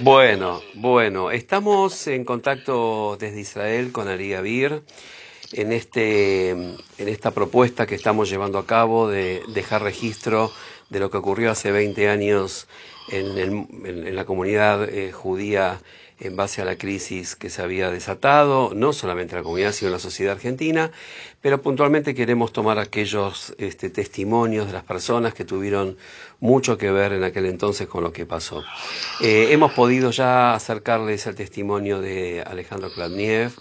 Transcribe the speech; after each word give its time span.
Bueno, 0.00 0.62
bueno, 0.74 1.30
estamos 1.30 2.06
en 2.06 2.24
contacto 2.24 3.16
desde 3.18 3.40
Israel 3.40 3.92
con 3.92 4.08
Ari 4.08 4.34
Avir 4.34 4.82
en, 5.52 5.72
este, 5.72 6.50
en 6.50 6.78
esta 6.98 7.32
propuesta 7.32 7.86
que 7.86 7.94
estamos 7.94 8.30
llevando 8.30 8.58
a 8.58 8.66
cabo 8.66 9.08
de 9.08 9.42
dejar 9.48 9.82
registro 9.82 10.50
de 10.90 11.00
lo 11.00 11.10
que 11.10 11.18
ocurrió 11.18 11.50
hace 11.50 11.70
20 11.72 12.08
años 12.08 12.68
en 13.10 14.14
la 14.14 14.24
comunidad 14.24 14.88
eh, 14.88 15.12
judía 15.12 15.80
en 16.20 16.36
base 16.36 16.62
a 16.62 16.64
la 16.64 16.76
crisis 16.76 17.36
que 17.36 17.48
se 17.50 17.62
había 17.62 17.90
desatado, 17.90 18.72
no 18.74 18.92
solamente 18.92 19.34
en 19.34 19.38
la 19.38 19.42
comunidad, 19.44 19.72
sino 19.72 19.88
en 19.88 19.92
la 19.92 19.98
sociedad 20.00 20.34
argentina, 20.34 20.90
pero 21.40 21.62
puntualmente 21.62 22.14
queremos 22.14 22.52
tomar 22.52 22.78
aquellos 22.78 23.54
este, 23.58 23.90
testimonios 23.90 24.66
de 24.66 24.72
las 24.72 24.84
personas 24.84 25.34
que 25.34 25.44
tuvieron 25.44 25.96
mucho 26.40 26.76
que 26.76 26.90
ver 26.90 27.12
en 27.12 27.24
aquel 27.24 27.46
entonces 27.46 27.86
con 27.86 28.02
lo 28.02 28.12
que 28.12 28.26
pasó. 28.26 28.64
Eh, 29.20 29.48
hemos 29.50 29.72
podido 29.72 30.10
ya 30.10 30.54
acercarles 30.54 31.26
el 31.26 31.36
testimonio 31.36 32.00
de 32.00 32.42
Alejandro 32.42 32.90
Kladniev 32.92 33.52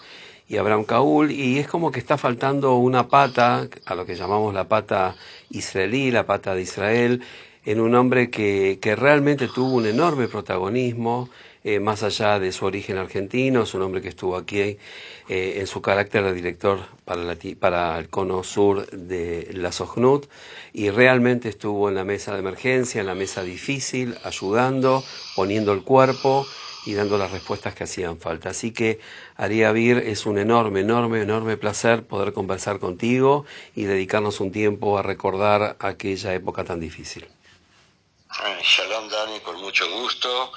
y 0.49 0.57
Abraham 0.57 0.85
Kaul, 0.85 1.31
y 1.31 1.59
es 1.59 1.67
como 1.67 1.91
que 1.91 1.99
está 1.99 2.17
faltando 2.17 2.75
una 2.77 3.07
pata, 3.09 3.67
a 3.85 3.95
lo 3.95 4.05
que 4.05 4.15
llamamos 4.15 4.53
la 4.53 4.67
pata 4.67 5.15
israelí, 5.49 6.09
la 6.09 6.25
pata 6.25 6.55
de 6.55 6.61
Israel, 6.61 7.21
en 7.65 7.81
un 7.81 7.93
hombre 7.95 8.29
que, 8.29 8.79
que 8.81 8.95
realmente 8.95 9.49
tuvo 9.49 9.75
un 9.75 9.85
enorme 9.85 10.29
protagonismo, 10.29 11.29
eh, 11.67 11.81
más 11.81 12.01
allá 12.01 12.39
de 12.39 12.53
su 12.53 12.65
origen 12.65 12.97
argentino, 12.97 13.63
es 13.63 13.73
un 13.73 13.81
hombre 13.81 14.01
que 14.01 14.07
estuvo 14.07 14.37
aquí 14.37 14.61
eh, 14.61 14.77
en 15.27 15.67
su 15.67 15.81
carácter 15.81 16.23
de 16.23 16.33
director 16.33 16.79
para, 17.03 17.99
el 17.99 18.07
cono 18.07 18.41
sur 18.45 18.89
de 18.89 19.49
la 19.51 19.73
SOGNUT 19.73 20.29
y 20.71 20.91
realmente 20.91 21.49
estuvo 21.49 21.89
en 21.89 21.95
la 21.95 22.05
mesa 22.05 22.31
de 22.31 22.39
emergencia, 22.39 23.01
en 23.01 23.07
la 23.07 23.15
mesa 23.15 23.43
difícil, 23.43 24.17
ayudando, 24.23 25.03
poniendo 25.35 25.73
el 25.73 25.83
cuerpo 25.83 26.47
y 26.85 26.93
dando 26.93 27.17
las 27.17 27.31
respuestas 27.31 27.75
que 27.75 27.83
hacían 27.83 28.17
falta. 28.17 28.51
Así 28.51 28.71
que, 28.71 29.01
Aria 29.35 29.73
Vir, 29.73 29.97
es 29.97 30.25
un 30.25 30.37
enorme, 30.37 30.79
enorme, 30.79 31.21
enorme 31.21 31.57
placer 31.57 32.03
poder 32.03 32.31
conversar 32.31 32.79
contigo 32.79 33.43
y 33.75 33.83
dedicarnos 33.83 34.39
un 34.39 34.53
tiempo 34.53 34.97
a 34.97 35.01
recordar 35.01 35.75
aquella 35.79 36.33
época 36.33 36.63
tan 36.63 36.79
difícil. 36.79 37.27
Shalom, 38.63 39.09
Dani, 39.09 39.41
con 39.41 39.59
mucho 39.59 39.85
gusto. 39.91 40.53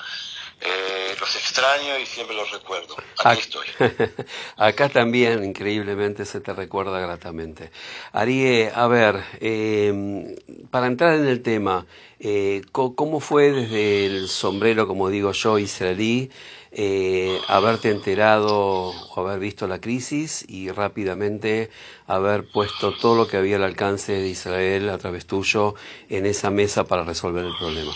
Eh, 0.62 1.16
los 1.18 1.36
extraño 1.36 1.98
y 1.98 2.06
siempre 2.06 2.36
los 2.36 2.50
recuerdo. 2.50 2.96
Aquí 3.24 3.40
estoy. 3.40 3.66
Acá 4.56 4.88
también, 4.88 5.44
increíblemente, 5.44 6.24
se 6.24 6.40
te 6.40 6.52
recuerda 6.52 7.00
gratamente. 7.00 7.70
Arie, 8.12 8.70
a 8.74 8.86
ver, 8.86 9.24
eh, 9.40 10.36
para 10.70 10.86
entrar 10.86 11.14
en 11.14 11.26
el 11.26 11.42
tema, 11.42 11.86
eh, 12.18 12.62
¿cómo 12.72 13.20
fue 13.20 13.52
desde 13.52 14.06
el 14.06 14.28
sombrero, 14.28 14.86
como 14.86 15.08
digo 15.08 15.32
yo, 15.32 15.58
israelí, 15.58 16.30
eh, 16.72 17.38
haberte 17.48 17.90
enterado 17.90 18.54
o 18.54 19.20
haber 19.20 19.38
visto 19.40 19.66
la 19.66 19.80
crisis 19.80 20.44
y 20.46 20.70
rápidamente 20.70 21.70
haber 22.06 22.44
puesto 22.44 22.92
todo 22.92 23.14
lo 23.16 23.26
que 23.26 23.38
había 23.38 23.56
al 23.56 23.64
alcance 23.64 24.12
de 24.12 24.28
Israel 24.28 24.90
a 24.90 24.98
través 24.98 25.26
tuyo 25.26 25.74
en 26.08 26.26
esa 26.26 26.50
mesa 26.50 26.84
para 26.84 27.04
resolver 27.04 27.44
el 27.44 27.56
problema? 27.56 27.92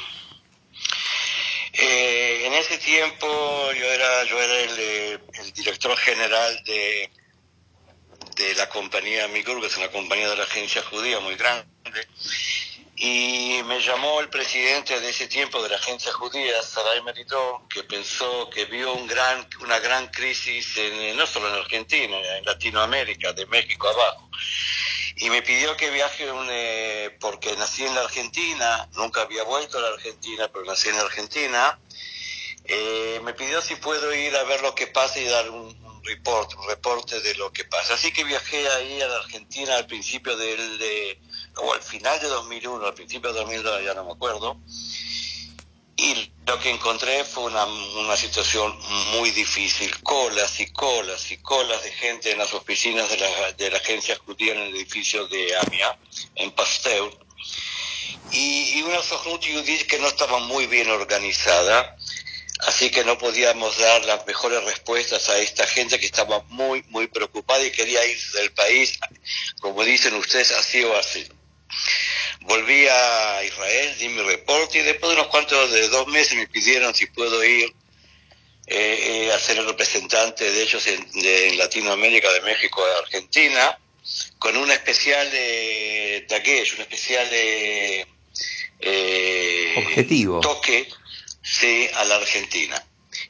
Tiempo 2.84 3.72
yo 3.72 3.86
era, 3.86 4.24
yo 4.24 4.40
era 4.40 4.60
el, 4.60 5.52
director 5.54 5.96
general 5.96 6.62
de, 6.64 7.10
de 8.36 8.54
la 8.54 8.68
compañía 8.68 9.26
Migur, 9.28 9.60
que 9.60 9.68
es 9.68 9.76
una 9.76 9.88
compañía 9.88 10.28
de 10.28 10.36
la 10.36 10.44
agencia 10.44 10.82
judía 10.82 11.18
muy 11.20 11.36
grande, 11.36 11.66
y 12.96 13.60
me 13.64 13.80
llamó 13.80 14.20
el 14.20 14.28
presidente 14.28 15.00
de 15.00 15.10
ese 15.10 15.26
tiempo 15.26 15.62
de 15.62 15.68
la 15.70 15.76
agencia 15.76 16.12
judía, 16.12 16.62
Sarai 16.62 17.02
Meritó, 17.02 17.66
que 17.68 17.82
pensó 17.82 18.48
que 18.50 18.66
vio 18.66 18.92
un 18.94 19.06
gran, 19.06 19.48
una 19.60 19.78
gran 19.80 20.08
crisis 20.08 20.76
en, 20.76 21.16
no 21.16 21.26
solo 21.26 21.48
en 21.48 21.54
Argentina, 21.54 22.16
en 22.36 22.44
Latinoamérica, 22.44 23.32
de 23.32 23.46
México 23.46 23.88
abajo. 23.88 24.30
Y 25.16 25.30
me 25.30 25.42
pidió 25.42 25.76
que 25.76 25.90
viaje 25.90 26.26
eh, 26.50 27.16
porque 27.20 27.56
nací 27.56 27.84
en 27.84 27.94
la 27.94 28.02
Argentina, 28.02 28.88
nunca 28.92 29.22
había 29.22 29.42
vuelto 29.42 29.78
a 29.78 29.82
la 29.82 29.88
Argentina, 29.88 30.48
pero 30.52 30.64
nací 30.64 30.88
en 30.88 30.96
Argentina, 30.96 31.78
eh, 32.64 33.20
me 33.22 33.34
pidió 33.34 33.60
si 33.60 33.76
puedo 33.76 34.14
ir 34.14 34.34
a 34.36 34.44
ver 34.44 34.62
lo 34.62 34.74
que 34.74 34.86
pasa 34.86 35.18
y 35.18 35.24
dar 35.24 35.50
un, 35.50 35.74
report, 36.04 36.54
un 36.54 36.68
reporte 36.68 37.20
de 37.20 37.34
lo 37.34 37.52
que 37.52 37.64
pasa. 37.64 37.94
Así 37.94 38.12
que 38.12 38.24
viajé 38.24 38.68
ahí 38.68 39.00
a 39.00 39.08
la 39.08 39.16
Argentina 39.16 39.76
al 39.76 39.86
principio 39.86 40.36
del, 40.36 40.78
de, 40.78 41.18
o 41.56 41.72
al 41.72 41.82
final 41.82 42.20
de 42.20 42.28
2001, 42.28 42.86
al 42.86 42.94
principio 42.94 43.32
de 43.32 43.40
2002, 43.40 43.84
ya 43.84 43.94
no 43.94 44.04
me 44.04 44.12
acuerdo. 44.12 44.58
Y 45.96 46.32
lo 46.46 46.58
que 46.58 46.70
encontré 46.70 47.24
fue 47.24 47.44
una, 47.44 47.64
una 47.64 48.16
situación 48.16 48.76
muy 49.12 49.30
difícil, 49.30 50.02
colas 50.02 50.58
y 50.60 50.66
colas 50.72 51.30
y 51.30 51.38
colas 51.38 51.82
de 51.84 51.92
gente 51.92 52.32
en 52.32 52.38
las 52.38 52.52
oficinas 52.52 53.08
de 53.08 53.16
la, 53.16 53.52
de 53.52 53.70
la 53.70 53.78
agencia 53.78 54.18
judía 54.24 54.54
en 54.54 54.58
el 54.60 54.74
edificio 54.74 55.26
de 55.28 55.56
AMIA, 55.56 55.96
en 56.34 56.50
Pasteur, 56.50 57.16
y, 58.32 58.78
y 58.78 58.82
una 58.82 59.00
Sohnut 59.02 59.40
que 59.40 59.98
no 60.00 60.08
estaba 60.08 60.40
muy 60.40 60.66
bien 60.66 60.90
organizada, 60.90 61.96
Así 62.66 62.90
que 62.90 63.04
no 63.04 63.18
podíamos 63.18 63.76
dar 63.78 64.04
las 64.06 64.26
mejores 64.26 64.64
respuestas 64.64 65.28
a 65.28 65.38
esta 65.38 65.66
gente 65.66 65.98
que 65.98 66.06
estaba 66.06 66.42
muy, 66.48 66.82
muy 66.88 67.08
preocupada 67.08 67.64
y 67.64 67.70
quería 67.70 68.04
ir 68.06 68.18
del 68.32 68.52
país, 68.52 68.98
como 69.60 69.84
dicen 69.84 70.14
ustedes, 70.14 70.50
así 70.52 70.82
o 70.82 70.96
así. 70.96 71.26
Volví 72.40 72.86
a 72.86 73.44
Israel, 73.44 73.98
di 73.98 74.08
mi 74.08 74.22
reporte 74.22 74.78
y 74.78 74.82
después 74.82 75.10
de 75.10 75.20
unos 75.20 75.30
cuantos, 75.30 75.72
de 75.72 75.88
dos 75.88 76.06
meses 76.08 76.36
me 76.36 76.46
pidieron 76.46 76.94
si 76.94 77.06
puedo 77.06 77.44
ir 77.44 77.74
eh, 78.66 79.26
eh, 79.26 79.32
a 79.32 79.38
ser 79.38 79.58
el 79.58 79.66
representante 79.66 80.50
de 80.50 80.62
ellos 80.62 80.86
en, 80.86 81.58
Latinoamérica, 81.58 82.32
de 82.32 82.40
México, 82.40 82.84
de 82.86 82.94
Argentina, 82.94 83.78
con 84.38 84.56
una 84.56 84.72
especial 84.72 85.30
de 85.30 86.26
un 86.76 86.80
especial 86.80 87.28
de, 87.28 88.06
eh, 88.80 89.74
objetivo 89.76 90.40
toque 90.40 90.88
sí 91.44 91.88
a 91.94 92.04
la 92.04 92.16
Argentina 92.16 92.82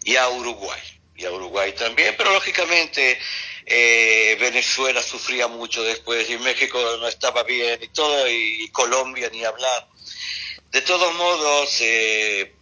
y 0.05 0.17
a 0.17 0.29
Uruguay, 0.29 0.81
y 1.17 1.25
a 1.25 1.33
Uruguay 1.33 1.73
también, 1.73 2.15
pero 2.17 2.33
lógicamente 2.33 3.19
eh, 3.67 4.37
Venezuela 4.39 5.03
sufría 5.03 5.49
mucho 5.49 5.83
después 5.83 6.31
y 6.31 6.39
México 6.39 6.79
no 7.01 7.09
estaba 7.09 7.43
bien 7.43 7.83
y 7.83 7.89
todo, 7.89 8.31
y, 8.31 8.69
Colombia 8.71 9.29
ni 9.31 9.45
hablar. 9.45 9.89
De 10.71 10.81
todos 10.83 11.15
modos, 11.15 11.77
eh, 11.81 12.55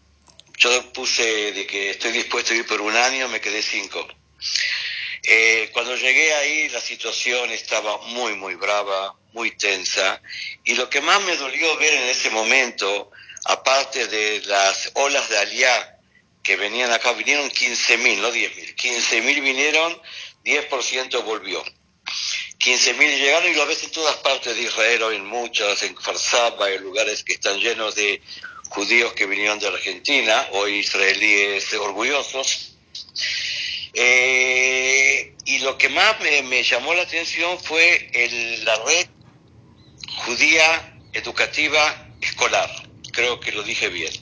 yo 0.58 0.92
puse 0.92 1.52
de 1.52 1.66
que 1.66 1.91
estoy 1.91 2.12
dispuesto 2.12 2.52
a 2.52 2.56
ir 2.56 2.66
por 2.66 2.80
un 2.80 2.96
año, 2.96 3.28
me 3.28 3.41
quedé 3.41 3.62
cinco. 3.62 4.06
Eh, 5.22 5.70
cuando 5.72 5.96
llegué 5.96 6.34
ahí 6.34 6.68
la 6.70 6.80
situación 6.80 7.50
estaba 7.50 7.98
muy, 7.98 8.34
muy 8.34 8.54
brava, 8.56 9.16
muy 9.32 9.56
tensa, 9.56 10.20
y 10.64 10.74
lo 10.74 10.91
que 10.91 11.00
más 11.00 11.22
me 11.22 11.36
dolió 11.36 11.76
ver 11.76 11.94
en 11.94 12.08
ese 12.08 12.30
momento 12.30 13.10
aparte 13.44 14.06
de 14.08 14.42
las 14.47 14.91
olas 14.94 15.28
de 15.28 15.38
Aliá 15.38 15.98
que 16.42 16.56
venían 16.56 16.91
acá, 16.91 17.12
vinieron 17.12 17.48
15.000, 17.50 18.19
no 18.19 18.32
10.000, 18.32 18.75
15.000 18.75 19.42
vinieron, 19.42 20.03
10% 20.44 21.25
volvió. 21.25 21.64
15.000 22.58 23.19
llegaron 23.19 23.50
y 23.50 23.54
lo 23.54 23.66
ves 23.66 23.84
en 23.84 23.91
todas 23.92 24.16
partes 24.16 24.56
de 24.56 24.62
Israel, 24.62 25.03
en 25.12 25.26
muchas, 25.26 25.82
en 25.82 25.97
Farsaba, 25.97 26.70
en 26.70 26.82
lugares 26.82 27.22
que 27.22 27.34
están 27.34 27.58
llenos 27.60 27.94
de 27.94 28.20
judíos 28.70 29.12
que 29.12 29.26
vinieron 29.26 29.59
de 29.59 29.69
Argentina, 29.69 30.48
hoy 30.53 30.78
israelíes 30.78 31.72
orgullosos. 31.74 32.74
Eh, 33.94 35.34
y 35.44 35.59
lo 35.59 35.76
que 35.76 35.88
más 35.91 36.16
me, 36.20 36.62
llamó 36.62 36.94
la 36.94 37.03
atención 37.03 37.59
fue 37.60 38.10
la 38.64 38.76
red 38.84 39.06
judía 40.24 40.98
educativa 41.12 42.09
escolar 42.20 42.81
creo 43.12 43.38
que 43.40 43.52
lo 43.52 43.62
dije 43.62 43.88
bien. 43.88 44.12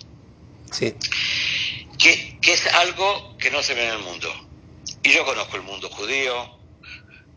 Sí. 0.72 0.94
Que, 1.98 2.38
que 2.40 2.52
es 2.52 2.66
algo 2.66 3.36
que 3.38 3.50
no 3.50 3.62
se 3.62 3.74
ve 3.74 3.84
en 3.84 3.92
el 3.92 3.98
mundo. 4.00 4.32
Y 5.02 5.12
yo 5.12 5.24
conozco 5.24 5.56
el 5.56 5.62
mundo 5.62 5.88
judío, 5.88 6.60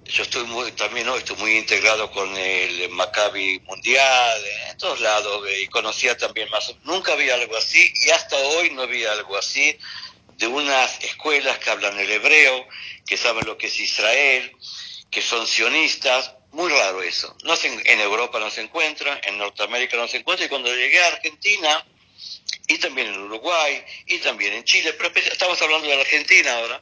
yo 0.06 0.24
estoy 0.24 0.46
muy, 0.46 0.72
también 0.74 1.08
¿no? 1.08 1.16
estoy 1.16 1.38
muy 1.38 1.58
integrado 1.58 2.12
con 2.12 2.36
el 2.36 2.90
Maccabi 2.90 3.60
Mundial, 3.62 4.42
en 4.70 4.78
todos 4.78 5.00
lados, 5.00 5.48
y 5.62 5.68
conocía 5.68 6.18
también 6.18 6.50
más. 6.50 6.74
Nunca 6.84 7.16
vi 7.16 7.30
algo 7.30 7.56
así, 7.56 7.92
y 8.06 8.10
hasta 8.10 8.36
hoy 8.36 8.72
no 8.72 8.86
vi 8.88 9.06
algo 9.06 9.38
así, 9.38 9.78
de 10.38 10.48
unas 10.48 11.02
escuelas 11.04 11.58
que 11.60 11.70
hablan 11.70 11.98
el 12.00 12.12
hebreo, 12.12 12.68
que 13.06 13.18
saben 13.18 13.46
lo 13.46 13.58
que 13.58 13.68
es 13.68 13.80
Israel, 13.80 14.52
que 15.10 15.22
son 15.22 15.48
sionistas, 15.48 16.34
muy 16.54 16.72
raro 16.72 17.02
eso. 17.02 17.36
No 17.44 17.56
en 17.64 18.00
Europa 18.00 18.40
no 18.40 18.50
se 18.50 18.62
encuentra, 18.62 19.20
en 19.24 19.38
Norteamérica 19.38 19.98
no 19.98 20.08
se 20.08 20.18
encuentra, 20.18 20.46
y 20.46 20.50
cuando 20.50 20.74
llegué 20.74 21.02
a 21.02 21.08
Argentina, 21.08 21.86
y 22.68 22.78
también 22.78 23.08
en 23.08 23.20
Uruguay, 23.20 23.84
y 24.06 24.20
también 24.20 24.54
en 24.54 24.64
Chile, 24.64 24.94
pero 24.94 25.12
estamos 25.16 25.62
hablando 25.62 25.88
de 25.88 25.96
la 25.96 26.02
Argentina 26.02 26.56
ahora, 26.56 26.82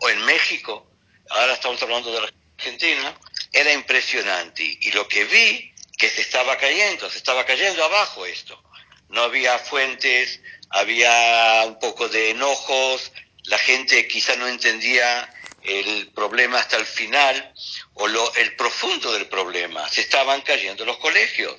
o 0.00 0.08
en 0.08 0.24
México, 0.24 0.90
ahora 1.28 1.54
estamos 1.54 1.80
hablando 1.82 2.10
de 2.10 2.22
la 2.22 2.32
Argentina, 2.58 3.16
era 3.52 3.72
impresionante. 3.72 4.62
Y 4.80 4.90
lo 4.92 5.06
que 5.06 5.24
vi, 5.24 5.72
que 5.96 6.08
se 6.08 6.22
estaba 6.22 6.56
cayendo, 6.56 7.10
se 7.10 7.18
estaba 7.18 7.44
cayendo 7.44 7.84
abajo 7.84 8.24
esto. 8.24 8.62
No 9.10 9.22
había 9.22 9.58
fuentes, 9.58 10.40
había 10.70 11.64
un 11.66 11.78
poco 11.78 12.08
de 12.08 12.30
enojos, 12.30 13.12
la 13.44 13.58
gente 13.58 14.08
quizá 14.08 14.36
no 14.36 14.48
entendía 14.48 15.28
el 15.62 16.08
problema 16.08 16.58
hasta 16.58 16.76
el 16.76 16.86
final 16.86 17.52
o 17.94 18.08
lo, 18.08 18.34
el 18.36 18.56
profundo 18.56 19.12
del 19.12 19.26
problema. 19.26 19.88
Se 19.88 20.00
estaban 20.02 20.40
cayendo 20.42 20.84
los 20.84 20.98
colegios. 20.98 21.54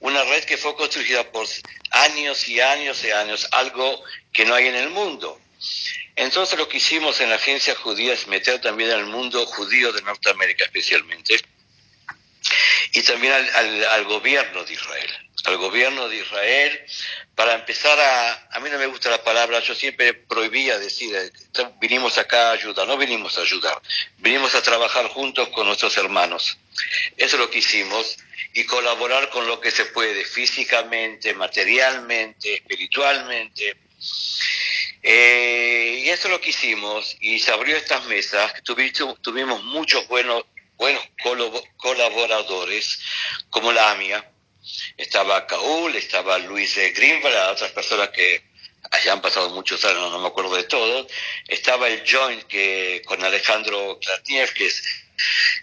Una 0.00 0.22
red 0.24 0.44
que 0.44 0.58
fue 0.58 0.76
construida 0.76 1.30
por 1.32 1.46
años 1.90 2.48
y 2.48 2.60
años 2.60 3.02
y 3.04 3.10
años, 3.10 3.48
algo 3.52 4.02
que 4.32 4.44
no 4.44 4.54
hay 4.54 4.66
en 4.66 4.76
el 4.76 4.90
mundo. 4.90 5.40
Entonces 6.16 6.58
lo 6.58 6.68
que 6.68 6.78
hicimos 6.78 7.20
en 7.20 7.30
la 7.30 7.36
agencia 7.36 7.74
judía 7.74 8.14
es 8.14 8.26
meter 8.26 8.60
también 8.60 8.90
al 8.90 9.06
mundo 9.06 9.44
judío 9.46 9.92
de 9.92 10.02
Norteamérica 10.02 10.64
especialmente 10.64 11.38
y 12.92 13.02
también 13.02 13.32
al, 13.32 13.84
al, 13.84 14.04
gobierno 14.04 14.64
de 14.64 14.72
Israel, 14.72 15.10
al 15.44 15.56
gobierno 15.58 16.08
de 16.08 16.16
Israel 16.16 16.86
para 17.36 17.54
empezar 17.54 18.00
a, 18.00 18.48
a 18.50 18.60
mí 18.60 18.70
no 18.70 18.78
me 18.78 18.86
gusta 18.86 19.10
la 19.10 19.22
palabra, 19.22 19.60
yo 19.60 19.74
siempre 19.74 20.14
prohibía 20.14 20.78
decir, 20.78 21.14
eh, 21.14 21.30
vinimos 21.78 22.16
acá 22.16 22.48
a 22.48 22.52
ayudar, 22.52 22.88
no 22.88 22.96
vinimos 22.96 23.36
a 23.36 23.42
ayudar, 23.42 23.80
vinimos 24.16 24.54
a 24.54 24.62
trabajar 24.62 25.06
juntos 25.08 25.50
con 25.50 25.66
nuestros 25.66 25.94
hermanos. 25.98 26.56
Eso 27.14 27.36
es 27.36 27.40
lo 27.40 27.50
que 27.50 27.58
hicimos 27.58 28.16
y 28.54 28.64
colaborar 28.64 29.28
con 29.28 29.46
lo 29.46 29.60
que 29.60 29.70
se 29.70 29.84
puede, 29.84 30.24
físicamente, 30.24 31.34
materialmente, 31.34 32.54
espiritualmente. 32.54 33.76
Eh, 35.02 36.04
y 36.04 36.08
eso 36.08 36.28
es 36.28 36.32
lo 36.32 36.40
que 36.40 36.50
hicimos 36.50 37.18
y 37.20 37.38
se 37.38 37.52
abrió 37.52 37.76
estas 37.76 38.06
mesas, 38.06 38.50
tuvimos, 38.64 39.20
tuvimos 39.20 39.62
muchos 39.62 40.08
buenos, 40.08 40.44
buenos 40.78 41.02
colaboradores, 41.76 42.98
como 43.50 43.72
la 43.72 43.90
AMIA, 43.90 44.32
estaba 44.96 45.46
Caúl, 45.46 45.94
estaba 45.96 46.38
Luis 46.38 46.76
Greenwald, 46.76 47.36
otras 47.52 47.72
personas 47.72 48.10
que 48.10 48.42
allá 48.90 49.12
han 49.12 49.20
pasado 49.20 49.50
muchos 49.50 49.84
años, 49.84 50.10
no 50.10 50.18
me 50.18 50.28
acuerdo 50.28 50.56
de 50.56 50.64
todos, 50.64 51.06
estaba 51.48 51.88
el 51.88 52.02
Joint 52.08 52.44
que, 52.44 53.02
con 53.04 53.22
Alejandro 53.24 53.98
Klatniev, 54.00 54.52
que 54.52 54.66
es 54.66 54.82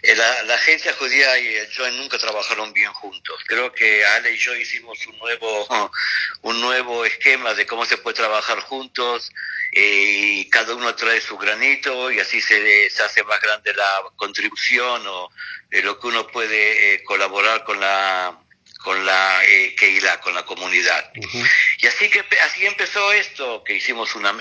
eh, 0.02 0.16
la, 0.16 0.42
la, 0.44 0.54
agencia 0.54 0.92
judía 0.94 1.38
y 1.38 1.46
el 1.54 1.72
Joint 1.72 1.96
nunca 1.96 2.18
trabajaron 2.18 2.72
bien 2.72 2.92
juntos. 2.92 3.40
Creo 3.46 3.72
que 3.72 4.04
Ale 4.04 4.32
y 4.32 4.38
yo 4.38 4.54
hicimos 4.56 4.98
un 5.06 5.18
nuevo, 5.18 5.68
un 6.42 6.60
nuevo 6.60 7.04
esquema 7.04 7.54
de 7.54 7.66
cómo 7.66 7.86
se 7.86 7.98
puede 7.98 8.16
trabajar 8.16 8.60
juntos 8.60 9.30
eh, 9.72 10.40
y 10.40 10.50
cada 10.50 10.74
uno 10.74 10.94
trae 10.94 11.20
su 11.20 11.38
granito 11.38 12.10
y 12.10 12.18
así 12.18 12.40
se, 12.40 12.90
se 12.90 13.02
hace 13.02 13.22
más 13.22 13.40
grande 13.40 13.72
la 13.74 14.02
contribución 14.16 15.06
o 15.06 15.30
eh, 15.70 15.82
lo 15.82 15.98
que 15.98 16.08
uno 16.08 16.26
puede 16.26 17.02
colaborar 17.04 17.64
con 17.64 17.80
la 17.80 18.43
con 18.84 19.04
la 19.06 19.42
eh, 19.46 19.74
con 20.22 20.34
la 20.34 20.44
comunidad. 20.44 21.10
Y 21.78 21.86
así 21.86 22.10
que 22.10 22.22
así 22.42 22.66
empezó 22.66 23.12
esto, 23.14 23.64
que 23.64 23.76
hicimos 23.76 24.14
una, 24.14 24.32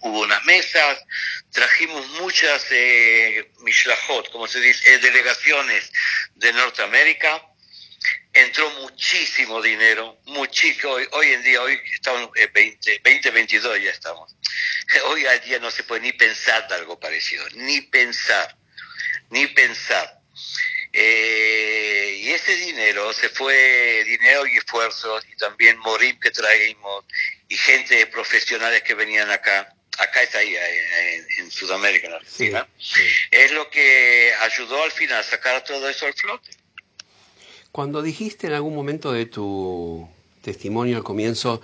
hubo 0.00 0.20
unas 0.20 0.44
mesas, 0.44 1.04
trajimos 1.50 2.06
muchas 2.20 2.64
eh, 2.70 3.50
mishlahot, 3.58 4.30
como 4.30 4.46
se 4.46 4.60
dice, 4.60 4.94
eh, 4.94 4.98
delegaciones 4.98 5.90
de 6.36 6.52
Norteamérica, 6.52 7.42
entró 8.32 8.70
muchísimo 8.82 9.60
dinero, 9.60 10.20
muchísimo, 10.26 10.92
hoy, 10.92 11.08
hoy 11.12 11.32
en 11.32 11.42
día, 11.42 11.60
hoy 11.60 11.80
estamos 11.92 12.30
en 12.36 12.52
20, 12.52 13.00
2022 13.04 13.82
ya 13.82 13.90
estamos, 13.90 14.32
hoy 15.06 15.26
al 15.26 15.40
día 15.40 15.58
no 15.58 15.72
se 15.72 15.82
puede 15.82 16.02
ni 16.02 16.12
pensar 16.12 16.68
de 16.68 16.76
algo 16.76 17.00
parecido, 17.00 17.44
ni 17.54 17.80
pensar, 17.80 18.56
ni 19.30 19.48
pensar. 19.48 20.14
Eh, 20.92 22.07
y 22.18 22.30
ese 22.30 22.56
dinero 22.56 23.12
se 23.12 23.28
fue, 23.28 24.04
dinero 24.04 24.46
y 24.46 24.56
esfuerzos, 24.56 25.24
y 25.32 25.36
también 25.36 25.78
morim 25.78 26.18
que 26.18 26.30
traímos, 26.30 27.04
y 27.48 27.56
gente 27.56 28.06
profesionales 28.06 28.82
que 28.82 28.94
venían 28.94 29.30
acá, 29.30 29.74
acá 29.98 30.22
está 30.22 30.38
ahí, 30.38 30.56
en, 31.38 31.50
Sudamérica, 31.50 32.08
en 32.08 32.14
Argentina, 32.14 32.68
es 33.30 33.52
lo 33.52 33.70
que 33.70 34.32
ayudó 34.40 34.82
al 34.82 34.92
final 34.92 35.20
a 35.20 35.22
sacar 35.22 35.64
todo 35.64 35.88
eso 35.88 36.06
al 36.06 36.14
flote. 36.14 36.50
Cuando 37.72 38.02
dijiste 38.02 38.48
en 38.48 38.54
algún 38.54 38.74
momento 38.74 39.12
de 39.12 39.26
tu 39.26 40.08
testimonio 40.42 40.96
al 40.96 41.04
comienzo, 41.04 41.62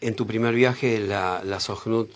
en 0.00 0.14
tu 0.14 0.26
primer 0.26 0.54
viaje, 0.54 0.98
la, 1.00 1.42
la 1.44 1.58
Sohnut 1.58 2.10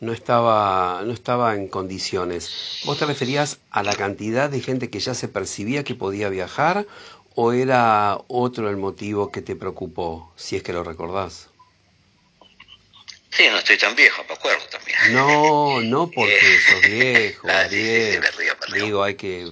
no 0.00 0.12
estaba, 0.12 1.02
no 1.04 1.12
estaba 1.12 1.54
en 1.54 1.68
condiciones. 1.68 2.80
¿Vos 2.84 2.98
te 2.98 3.06
referías 3.06 3.58
a 3.70 3.82
la 3.82 3.94
cantidad 3.94 4.48
de 4.48 4.60
gente 4.60 4.90
que 4.90 5.00
ya 5.00 5.14
se 5.14 5.28
percibía 5.28 5.84
que 5.84 5.94
podía 5.94 6.28
viajar 6.28 6.86
o 7.40 7.52
era 7.52 8.18
otro 8.26 8.68
el 8.68 8.76
motivo 8.76 9.30
que 9.30 9.42
te 9.42 9.54
preocupó, 9.54 10.34
si 10.36 10.56
es 10.56 10.64
que 10.64 10.72
lo 10.72 10.82
recordás? 10.82 11.46
Sí, 13.30 13.46
no 13.48 13.58
estoy 13.58 13.78
tan 13.78 13.94
viejo, 13.94 14.24
me 14.28 14.34
acuerdo 14.34 14.64
también. 14.66 14.98
No, 15.12 15.80
no 15.82 16.10
porque 16.14 16.34
eh, 16.36 16.60
sos 16.68 16.80
viejo, 16.80 17.46
ah, 17.48 17.68
Digo, 18.72 19.04
hay 19.04 19.14
que, 19.14 19.46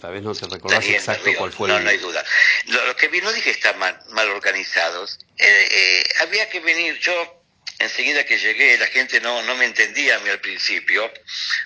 tal 0.00 0.12
vez 0.12 0.22
no 0.22 0.36
te 0.36 0.46
recordás 0.46 0.86
exacto 0.86 1.30
cuál 1.36 1.52
fue 1.52 1.66
no, 1.66 1.80
No, 1.80 1.90
hay 1.90 1.98
duda. 1.98 2.24
Lo, 2.66 2.94
que 2.94 3.08
vi, 3.08 3.20
no 3.20 3.32
dije 3.32 3.50
estar 3.50 3.76
mal, 3.76 3.98
mal 4.10 4.28
organizados. 4.28 5.18
Eh, 5.36 5.68
eh, 5.68 6.04
había 6.20 6.48
que 6.48 6.60
venir, 6.60 6.96
yo 7.00 7.42
enseguida 7.80 8.24
que 8.24 8.38
llegué 8.38 8.78
la 8.78 8.86
gente 8.86 9.20
no, 9.20 9.42
no 9.42 9.56
me 9.56 9.64
entendía 9.64 10.14
a 10.14 10.20
mí 10.20 10.28
al 10.28 10.40
principio, 10.40 11.10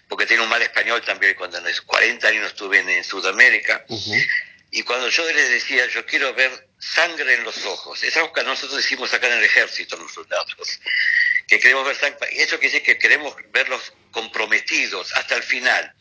porque 0.09 0.25
tenía 0.25 0.43
un 0.43 0.49
mal 0.49 0.63
español 0.63 1.03
también 1.05 1.35
cuando 1.35 1.59
en 1.59 1.65
40 1.85 2.29
años 2.29 2.47
estuve 2.47 2.79
en, 2.79 3.05
Sudamérica. 3.05 3.85
Y 4.77 4.83
cuando 4.83 5.09
yo 5.09 5.25
les 5.33 5.49
decía, 5.49 5.87
yo 5.89 6.05
quiero 6.05 6.35
ver 6.35 6.69
sangre 6.79 7.33
en 7.33 7.45
los 7.45 7.65
ojos, 7.65 8.03
es 8.03 8.15
algo 8.19 8.31
que 8.31 8.43
nosotros 8.43 8.77
decimos 8.77 9.11
acá 9.15 9.27
en 9.29 9.39
el 9.39 9.45
ejército, 9.45 9.97
los 9.97 10.13
soldados, 10.13 10.55
que 11.49 11.59
queremos 11.59 11.87
ver 11.87 11.97
sangre, 11.97 12.29
eso 12.33 12.59
quiere 12.59 12.75
decir 12.75 12.83
que 12.83 12.99
queremos 12.99 13.35
verlos 13.53 13.95
comprometidos 14.11 15.17
hasta 15.17 15.37
el 15.37 15.43
final. 15.45 15.95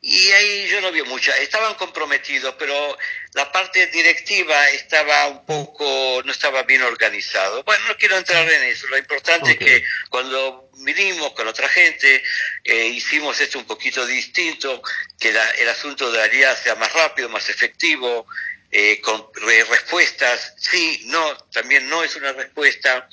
Y 0.00 0.30
ahí 0.30 0.68
yo 0.68 0.80
no 0.80 0.92
vi 0.92 1.02
mucha, 1.02 1.36
estaban 1.38 1.74
comprometidos, 1.74 2.54
pero 2.60 2.96
la 3.34 3.50
parte 3.50 3.86
directiva 3.86 4.68
estaba 4.70 5.26
un 5.28 5.46
poco, 5.46 6.22
no 6.24 6.32
estaba 6.32 6.62
bien 6.64 6.82
organizado. 6.82 7.62
Bueno, 7.64 7.84
no 7.88 7.96
quiero 7.96 8.16
entrar 8.16 8.50
en 8.50 8.62
eso, 8.64 8.86
lo 8.88 8.98
importante 8.98 9.52
es 9.52 9.58
que 9.58 9.84
cuando 10.10 10.70
vinimos 10.78 11.32
con 11.32 11.48
otra 11.48 11.68
gente, 11.68 12.22
eh, 12.64 12.86
hicimos 12.88 13.40
esto 13.40 13.58
un 13.58 13.64
poquito 13.64 14.04
distinto, 14.06 14.82
que 15.18 15.30
el 15.30 15.68
asunto 15.68 16.10
de 16.10 16.18
la 16.18 16.56
sea 16.56 16.74
más 16.74 16.92
rápido, 16.92 17.28
más 17.28 17.48
efectivo, 17.48 18.26
eh, 18.74 19.02
con 19.02 19.28
respuestas, 19.68 20.54
sí, 20.56 21.02
no, 21.04 21.36
también 21.52 21.90
no 21.90 22.02
es 22.02 22.16
una 22.16 22.32
respuesta, 22.32 23.06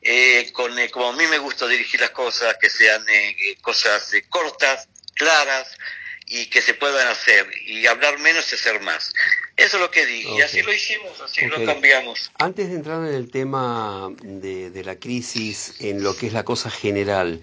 eh, 0.00 0.50
con, 0.52 0.74
como 0.88 1.10
a 1.10 1.12
mí 1.12 1.26
me 1.26 1.36
gusta 1.36 1.66
dirigir 1.66 2.00
las 2.00 2.10
cosas, 2.10 2.56
que 2.58 2.70
sean 2.70 3.04
eh, 3.10 3.56
cosas 3.60 4.10
cortas, 4.30 4.88
claras 5.14 5.76
y 6.24 6.46
que 6.46 6.62
se 6.62 6.72
puedan 6.72 7.06
hacer, 7.08 7.46
y 7.66 7.86
hablar 7.86 8.20
menos 8.20 8.50
y 8.50 8.54
hacer 8.54 8.80
más. 8.80 9.12
Eso 9.62 9.76
es 9.76 9.80
lo 9.80 9.90
que 9.90 10.06
dije, 10.06 10.28
y 10.36 10.40
así 10.40 10.62
lo 10.62 10.72
hicimos, 10.72 11.20
así 11.20 11.46
lo 11.46 11.64
cambiamos. 11.64 12.30
Antes 12.38 12.68
de 12.68 12.74
entrar 12.74 13.06
en 13.06 13.14
el 13.14 13.30
tema 13.30 14.10
de, 14.22 14.70
de, 14.70 14.84
la 14.84 14.96
crisis, 14.96 15.74
en 15.80 16.02
lo 16.02 16.16
que 16.16 16.26
es 16.26 16.32
la 16.32 16.44
cosa 16.44 16.70
general, 16.70 17.42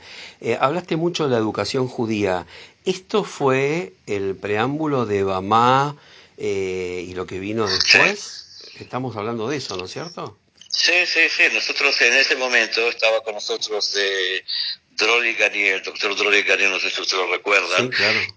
hablaste 0.59 0.95
mucho 0.97 1.25
de 1.25 1.31
la 1.31 1.37
educación 1.37 1.87
judía. 1.87 2.45
¿Esto 2.85 3.23
fue 3.23 3.93
el 4.07 4.35
preámbulo 4.35 5.05
de 5.05 5.23
Bamá 5.23 5.95
eh, 6.41 7.05
y 7.05 7.13
lo 7.13 7.27
que 7.27 7.37
vino 7.37 7.67
después, 7.67 8.63
estamos 8.79 9.17
hablando 9.17 9.49
de 9.49 9.57
eso, 9.57 9.75
¿no 9.75 9.85
es 9.85 9.91
cierto? 9.91 10.37
Sí, 10.69 11.05
sí, 11.05 11.27
sí. 11.29 11.43
Nosotros 11.53 11.99
en 12.01 12.13
ese 12.13 12.37
momento 12.37 12.87
estaba 12.87 13.21
con 13.21 13.35
nosotros 13.35 13.93
eh, 13.97 14.45
Droli 14.91 15.33
Garnier, 15.33 15.75
el 15.75 15.83
doctor 15.83 16.15
Droli 16.15 16.43
Garnier, 16.43 16.69
no 16.69 16.79
sé 16.79 16.89
si 16.89 17.01
usted 17.01 17.17
lo 17.17 17.29
recuerda, 17.29 17.77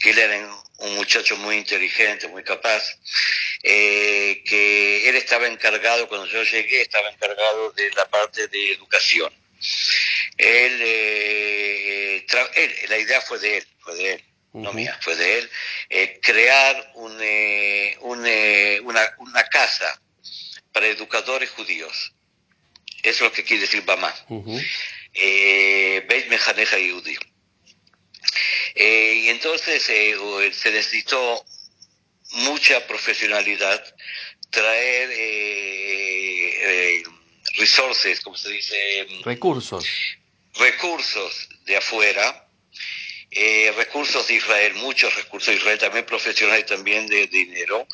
que 0.01 0.11
él 0.11 0.19
era 0.19 0.53
un 0.79 0.97
muchacho 0.97 1.37
muy 1.37 1.57
inteligente, 1.57 2.27
muy 2.27 2.43
capaz, 2.43 2.83
eh, 3.63 4.43
que 4.45 5.09
él 5.09 5.17
estaba 5.17 5.47
encargado, 5.47 6.09
cuando 6.09 6.27
yo 6.27 6.43
llegué, 6.43 6.83
estaba 6.83 7.09
encargado 7.09 7.71
de 7.73 7.91
la 7.91 8.09
parte 8.09 8.49
de 8.49 8.73
educación. 8.73 9.33
Él, 10.37 10.81
eh, 10.83 12.27
él 12.57 12.75
la 12.89 12.99
idea 12.99 13.21
fue 13.21 13.39
de 13.39 13.59
él, 13.59 13.67
fue 13.81 13.95
de 13.95 14.13
él 14.15 14.25
no 14.53 14.73
mía, 14.73 14.99
fue 15.01 15.17
de 15.17 15.39
él, 15.39 15.51
eh, 15.89 16.21
crear 16.23 16.93
un, 16.95 17.17
eh, 17.21 17.97
eh, 18.27 18.81
una, 18.83 19.15
una, 19.19 19.45
casa 19.45 20.01
para 20.73 20.87
educadores 20.87 21.51
judíos. 21.51 22.13
Eso 23.03 23.25
es 23.25 23.31
lo 23.31 23.33
que 23.33 23.45
quiere 23.45 23.63
decir 23.63 23.83
Bama. 23.83 24.15
Beit 24.29 26.29
Mejaneja 26.29 26.79
Yehudi. 26.79 27.17
y 28.75 29.29
entonces 29.29 29.83
se 29.83 30.71
necesitó 30.71 31.45
mucha 32.33 32.87
profesionalidad, 32.87 33.83
traer 34.51 35.09
resources, 37.59 38.21
como 38.21 38.37
se 38.37 38.51
dice, 38.51 39.07
recursos. 39.25 39.85
Recursos 40.55 41.49
de 41.65 41.77
afuera 41.77 42.43
eh, 43.35 43.73
recursos 43.75 44.29
de 44.29 44.35
Israel, 44.35 44.75
muchos 44.75 45.15
recursos 45.17 45.55
de 45.55 45.59
Israel, 45.59 45.79
también 45.79 46.05
profesionales, 46.05 46.67
también 46.67 47.07
de 47.07 47.27
dinero, 47.29 47.89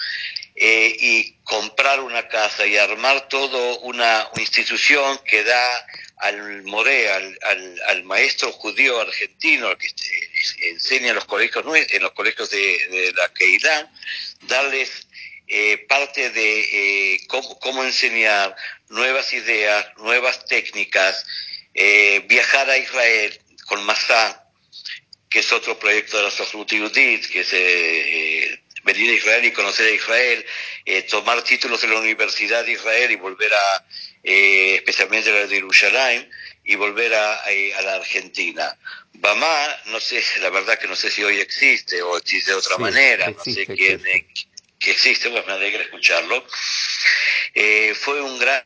eh, 0.56 0.96
y 0.98 1.32
comprar 1.44 2.00
una 2.00 2.26
casa 2.26 2.66
y 2.66 2.76
armar 2.76 3.28
todo 3.28 3.78
una, 3.80 4.28
institución 4.36 5.20
que 5.24 5.44
da 5.44 5.86
al 6.16 6.64
Moré, 6.64 7.08
al, 7.12 7.38
al, 7.86 8.02
maestro 8.02 8.50
judío 8.50 9.00
argentino 9.00 9.78
que 9.78 9.86
este, 9.86 10.27
enseña 10.62 11.08
en 11.08 11.14
los 11.14 11.24
colegios, 11.24 11.64
en 11.90 12.02
los 12.02 12.12
colegios 12.12 12.50
de, 12.50 13.12
la 13.16 13.32
Keilah, 13.32 13.90
darles 14.42 15.06
eh, 15.46 15.78
parte 15.88 16.30
de 16.30 17.14
eh, 17.14 17.26
cómo, 17.28 17.84
enseñar 17.84 18.54
nuevas 18.88 19.32
ideas, 19.32 19.86
nuevas 19.96 20.44
técnicas, 20.44 21.24
eh, 21.74 22.22
viajar 22.28 22.68
a 22.70 22.78
Israel 22.78 23.40
con 23.66 23.84
Masá, 23.84 24.44
que 25.30 25.40
es 25.40 25.52
otro 25.52 25.78
proyecto 25.78 26.16
de 26.18 26.24
la 26.24 26.30
Sohrut 26.30 26.68
que 26.68 27.40
es 27.40 27.50
venir 28.82 29.10
a 29.10 29.14
Israel 29.14 29.44
y 29.44 29.52
conocer 29.52 29.86
a 29.86 29.94
Israel, 29.94 30.46
tomar 31.10 31.42
títulos 31.42 31.82
en 31.84 31.90
la 31.90 32.00
Universidad 32.00 32.64
de 32.64 32.72
Israel 32.72 33.10
y 33.10 33.16
volver 33.16 33.52
a, 33.52 33.84
eh, 34.22 34.76
especialmente 34.76 35.32
la 35.32 35.46
de 35.46 35.56
Jerusalén, 35.56 36.30
y 36.64 36.76
volver 36.76 37.14
a, 37.14 37.42
la 37.82 37.94
Argentina. 37.94 38.76
Bamá, 39.14 39.76
no 39.86 40.00
sé, 40.00 40.22
la 40.40 40.50
verdad 40.50 40.78
que 40.78 40.86
no 40.86 40.94
sé 40.94 41.10
si 41.10 41.24
hoy 41.24 41.40
existe 41.40 42.02
o 42.02 42.16
existe 42.16 42.50
de 42.50 42.58
otra 42.58 42.76
manera, 42.76 43.30
no 43.30 43.42
sé 43.42 43.66
quién 43.66 44.02
que 44.78 44.92
existe, 44.92 45.28
pues 45.30 45.44
me 45.46 45.52
alegra 45.54 45.82
escucharlo. 45.82 46.44
Eh, 47.54 47.94
fue 47.94 48.20
un 48.20 48.38
gran 48.38 48.62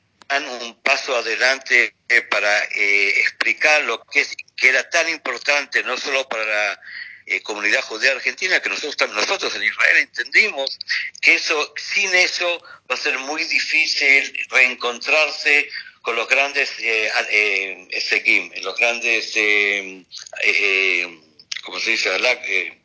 un 0.61 0.81
paso 0.83 1.15
adelante 1.15 1.95
eh, 2.09 2.23
para 2.23 2.59
explicar 2.65 3.83
lo 3.83 4.03
que, 4.05 4.21
es, 4.21 4.35
que 4.57 4.69
era 4.71 4.89
tan 4.89 5.09
importante, 5.11 5.83
no 5.83 5.99
solo 5.99 6.27
para 6.27 6.81
la 7.27 7.41
comunidad 7.41 7.83
judía 7.83 8.13
argentina, 8.13 8.61
que 8.61 8.69
nosotros, 8.69 9.11
nosotros 9.11 9.55
en 9.57 9.63
Israel 9.63 9.97
entendimos 9.99 10.79
que 11.21 11.35
eso, 11.35 11.75
sin 11.77 12.15
eso 12.15 12.63
va 12.91 12.95
a 12.95 12.99
ser 12.99 13.19
muy 13.19 13.45
difícil 13.45 14.47
reencontrarse 14.51 15.69
con 16.03 16.17
los 16.17 16.29
grandes 16.29 16.71
eh, 16.81 17.11
eh, 17.31 18.51
los 18.63 18.77
grandes, 18.77 19.33
eh, 19.37 20.05
eh 20.43 21.19
como 21.63 21.79
se 21.79 21.93
dice, 21.93 22.11
eh, 22.17 22.83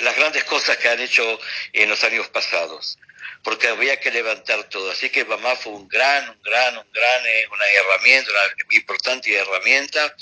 las 0.00 0.16
grandes 0.16 0.44
cosas 0.44 0.78
que 0.78 0.88
han 0.88 1.00
hecho 1.00 1.38
en 1.74 1.90
los 1.90 2.02
años 2.04 2.28
pasados, 2.28 2.98
porque 3.42 3.68
había 3.68 4.00
que 4.00 4.10
levantar 4.10 4.64
todo. 4.70 4.90
Así 4.90 5.10
que 5.10 5.24
Bamá 5.24 5.54
fue 5.56 5.74
un 5.74 5.86
gran, 5.88 6.30
un 6.30 6.42
gran, 6.42 6.78
un 6.78 6.90
gran, 6.90 7.22
una 7.52 7.66
herramienta, 7.68 8.30
una 8.30 8.76
importante 8.76 9.34
herramienta 9.34 10.14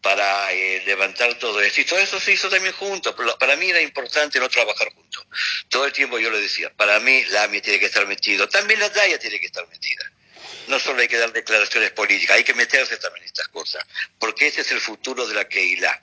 para 0.00 0.52
eh, 0.52 0.82
levantar 0.86 1.34
todo 1.34 1.60
esto. 1.60 1.80
Y 1.80 1.84
todo 1.84 1.98
eso 1.98 2.18
se 2.18 2.32
hizo 2.32 2.48
también 2.48 2.74
juntos. 2.74 3.14
Para 3.38 3.56
mí 3.56 3.70
era 3.70 3.80
importante 3.80 4.38
no 4.40 4.48
trabajar 4.48 4.92
juntos. 4.92 5.26
Todo 5.68 5.84
el 5.86 5.92
tiempo 5.92 6.18
yo 6.18 6.30
le 6.30 6.40
decía, 6.40 6.72
para 6.74 6.98
mí 7.00 7.24
la 7.26 7.44
AMI 7.44 7.60
tiene 7.60 7.78
que 7.78 7.86
estar 7.86 8.06
metido, 8.06 8.48
también 8.48 8.80
la 8.80 8.88
DAIA 8.88 9.18
tiene 9.18 9.38
que 9.38 9.46
estar 9.46 9.66
metida. 9.68 10.10
No 10.68 10.78
solo 10.78 11.00
hay 11.00 11.08
que 11.08 11.18
dar 11.18 11.32
declaraciones 11.32 11.90
políticas, 11.90 12.36
hay 12.36 12.44
que 12.44 12.54
meterse 12.54 12.96
también 12.96 13.24
en 13.24 13.28
estas 13.28 13.48
cosas, 13.48 13.84
porque 14.18 14.46
ese 14.46 14.62
es 14.62 14.70
el 14.72 14.80
futuro 14.80 15.26
de 15.26 15.34
la 15.34 15.48
Keilah. 15.48 16.02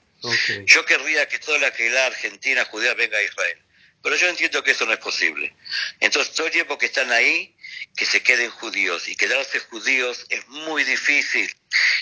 Yo 0.66 0.84
querría 0.84 1.28
que 1.28 1.38
toda 1.38 1.58
la 1.58 1.72
Keilah 1.72 2.06
argentina 2.06 2.64
judía 2.66 2.94
venga 2.94 3.18
a 3.18 3.22
Israel, 3.22 3.58
pero 4.02 4.16
yo 4.16 4.28
entiendo 4.28 4.62
que 4.62 4.72
eso 4.72 4.84
no 4.84 4.92
es 4.92 4.98
posible. 4.98 5.54
Entonces, 6.00 6.34
todo 6.34 6.46
el 6.46 6.52
tiempo 6.52 6.76
que 6.76 6.86
están 6.86 7.10
ahí, 7.12 7.54
que 7.96 8.06
se 8.06 8.22
queden 8.22 8.50
judíos. 8.50 9.08
Y 9.08 9.16
quedarse 9.16 9.60
judíos 9.60 10.26
es 10.28 10.46
muy 10.48 10.84
difícil. 10.84 11.52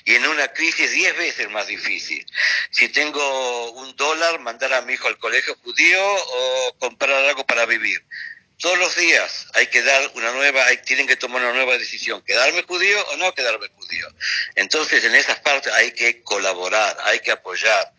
Y 0.05 0.15
en 0.15 0.27
una 0.27 0.49
crisis 0.49 0.91
diez 0.93 1.17
veces 1.17 1.51
más 1.51 1.67
difícil. 1.67 2.25
Si 2.71 2.89
tengo 2.89 3.73
un 3.73 3.97
dólar, 3.97 4.41
mandar 4.41 4.73
a 4.75 4.83
mi 4.83 4.95
hijo 4.95 5.09
al 5.09 5.19
colegio 5.19 5.57
judío 5.63 6.01
o 6.03 6.77
comprar 6.79 7.25
algo 7.25 7.47
para 7.47 7.67
vivir. 7.67 8.05
Todos 8.59 8.79
los 8.79 8.97
días 8.97 9.49
hay 9.53 9.67
que 9.67 9.83
dar 9.83 10.11
una 10.15 10.33
nueva, 10.33 10.65
hay, 10.65 10.79
tienen 10.79 11.07
que 11.07 11.17
tomar 11.17 11.43
una 11.43 11.53
nueva 11.53 11.77
decisión, 11.77 12.23
quedarme 12.23 12.63
judío 12.63 13.07
o 13.09 13.17
no 13.19 13.35
quedarme 13.35 13.69
judío. 13.69 14.09
Entonces 14.55 15.05
en 15.05 15.15
esas 15.15 15.41
partes 15.41 15.71
hay 15.75 15.93
que 15.93 16.23
colaborar, 16.23 16.97
hay 17.05 17.21
que 17.21 17.33
apoyar, 17.33 17.93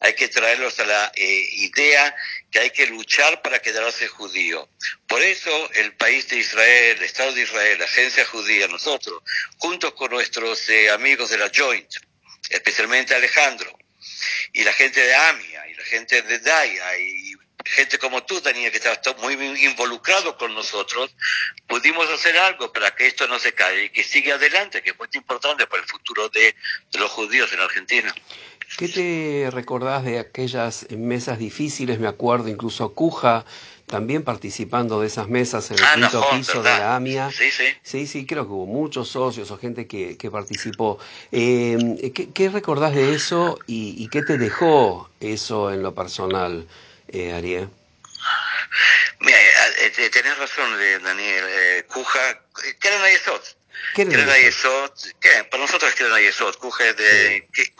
hay 0.00 0.14
que 0.14 0.28
traerlos 0.28 0.78
a 0.80 0.84
la 0.84 1.12
eh, 1.14 1.48
idea 1.52 2.14
que 2.50 2.58
hay 2.58 2.70
que 2.70 2.86
luchar 2.86 3.42
para 3.42 3.60
quedarse 3.60 4.08
judío. 4.08 4.68
Por 5.06 5.22
eso 5.22 5.70
el 5.74 5.94
país 5.94 6.28
de 6.28 6.38
Israel, 6.38 6.96
el 6.96 7.02
Estado 7.04 7.32
de 7.32 7.42
Israel, 7.42 7.78
la 7.78 7.84
agencia 7.84 8.24
judía, 8.24 8.66
nosotros, 8.68 9.22
juntos 9.58 9.92
con 9.94 10.10
nuestros 10.10 10.68
eh, 10.68 10.90
amigos 10.90 11.30
de 11.30 11.38
la 11.38 11.50
Joint, 11.54 11.90
especialmente 12.48 13.14
Alejandro, 13.14 13.70
y 14.52 14.64
la 14.64 14.72
gente 14.72 15.00
de 15.00 15.14
AMIA, 15.14 15.68
y 15.68 15.74
la 15.74 15.84
gente 15.84 16.22
de 16.22 16.38
DAIA, 16.38 16.98
y 16.98 17.34
gente 17.64 17.98
como 17.98 18.24
tú, 18.24 18.40
Daniel, 18.40 18.70
que 18.70 18.78
estás 18.78 19.16
muy 19.18 19.34
involucrado 19.34 20.36
con 20.36 20.54
nosotros, 20.54 21.14
pudimos 21.66 22.08
hacer 22.10 22.36
algo 22.38 22.72
para 22.72 22.94
que 22.94 23.06
esto 23.06 23.26
no 23.28 23.38
se 23.38 23.52
caiga 23.52 23.82
y 23.82 23.90
que 23.90 24.04
siga 24.04 24.34
adelante, 24.34 24.82
que 24.82 24.90
es 24.90 24.98
muy 24.98 25.08
importante 25.12 25.66
para 25.66 25.82
el 25.82 25.88
futuro 25.88 26.28
de, 26.28 26.54
los 26.94 27.10
judíos 27.10 27.52
en 27.52 27.60
Argentina. 27.60 28.14
¿Qué 28.76 28.88
te 28.88 29.50
recordás 29.50 30.04
de 30.04 30.18
aquellas 30.18 30.86
mesas 30.90 31.38
difíciles? 31.38 31.98
Me 31.98 32.08
acuerdo 32.08 32.48
incluso 32.48 32.94
Cuja 32.94 33.44
también 33.86 34.22
participando 34.22 35.00
de 35.00 35.08
esas 35.08 35.28
mesas 35.28 35.70
en 35.70 35.78
el 35.78 35.84
ah, 35.84 35.92
quinto 35.94 36.24
piso 36.30 36.62
de 36.62 36.70
la 36.70 36.96
AMIA. 36.96 37.30
Sí, 37.30 37.50
sí. 37.50 37.64
Sí, 37.82 38.06
sí, 38.06 38.26
creo 38.26 38.46
que 38.46 38.52
hubo 38.52 38.66
muchos 38.66 39.08
socios 39.08 39.50
o 39.50 39.58
gente 39.58 39.86
que, 39.86 40.16
que 40.16 40.30
participó. 40.30 40.98
Eh, 41.32 42.12
¿qué, 42.32 42.48
recordás 42.48 42.94
de 42.94 43.14
eso 43.14 43.58
y, 43.66 43.96
y 43.98 44.08
qué 44.08 44.22
te 44.22 44.38
dejó 44.38 45.10
eso 45.20 45.72
en 45.72 45.82
lo 45.82 45.94
personal? 45.94 46.66
eh, 47.12 47.32
Ariel? 47.32 47.68
Mira, 49.20 49.38
eh, 49.38 49.92
eh, 49.98 50.10
tenés 50.10 50.38
razón, 50.38 50.70
Daniel. 51.02 51.84
Cuja, 51.86 52.20
¿qué 52.80 52.88
era 52.88 52.98
Nayesot? 53.00 53.56
¿Qué 53.94 54.02
era 54.02 54.24
Nayesot? 54.24 55.18
¿Qué? 55.20 55.44
Para 55.50 55.62
nosotros, 55.62 55.94
¿qué 55.94 56.04
era 56.04 56.12
Nayesot? 56.12 56.56
Cuja 56.58 56.88
es 56.88 56.96
de, 56.96 57.48
sí. 57.52 57.70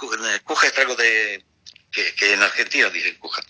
Cuja 0.45 0.67
es 0.67 0.79
algo 0.79 0.95
de 0.97 1.45
que, 1.91 2.15
que, 2.15 2.33
en 2.33 2.43
Argentina 2.43 2.89
dicen 2.91 3.17
Cuja. 3.17 3.43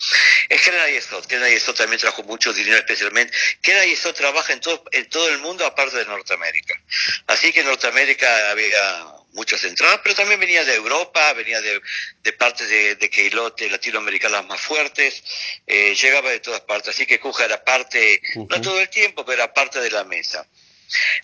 Es 0.49 0.61
que 0.61 0.71
Yesod, 0.71 1.25
que 1.25 1.37
Yesod 1.37 1.75
también 1.75 1.99
trajo 1.99 2.23
mucho 2.23 2.53
dinero 2.53 2.77
especialmente. 2.77 3.35
Que 3.61 3.87
Yesod 3.87 4.15
trabaja 4.15 4.53
en 4.53 4.59
todo, 4.59 4.83
en 4.91 5.07
todo 5.09 5.29
el 5.29 5.39
mundo 5.39 5.65
aparte 5.65 5.97
de 5.97 6.05
Norteamérica. 6.05 6.81
Así 7.27 7.53
que 7.53 7.61
en 7.61 7.67
Norteamérica 7.67 8.51
había 8.51 9.05
muchas 9.33 9.63
entradas, 9.63 10.01
pero 10.03 10.15
también 10.15 10.39
venía 10.39 10.65
de 10.65 10.75
Europa, 10.75 11.31
venía 11.33 11.61
de, 11.61 11.81
de 12.21 12.33
partes 12.33 12.67
de, 12.67 12.95
de 12.95 13.09
Keilote 13.09 13.69
latinoamericanas 13.69 14.45
más 14.45 14.59
fuertes, 14.59 15.23
eh, 15.67 15.95
llegaba 15.95 16.31
de 16.31 16.39
todas 16.39 16.61
partes. 16.61 16.95
Así 16.95 17.05
que 17.05 17.19
Cuja 17.19 17.45
era 17.45 17.63
parte, 17.63 18.21
no 18.35 18.61
todo 18.61 18.79
el 18.79 18.89
tiempo, 18.89 19.23
pero 19.23 19.43
era 19.43 19.53
parte 19.53 19.79
de 19.79 19.91
la 19.91 20.03
mesa. 20.03 20.45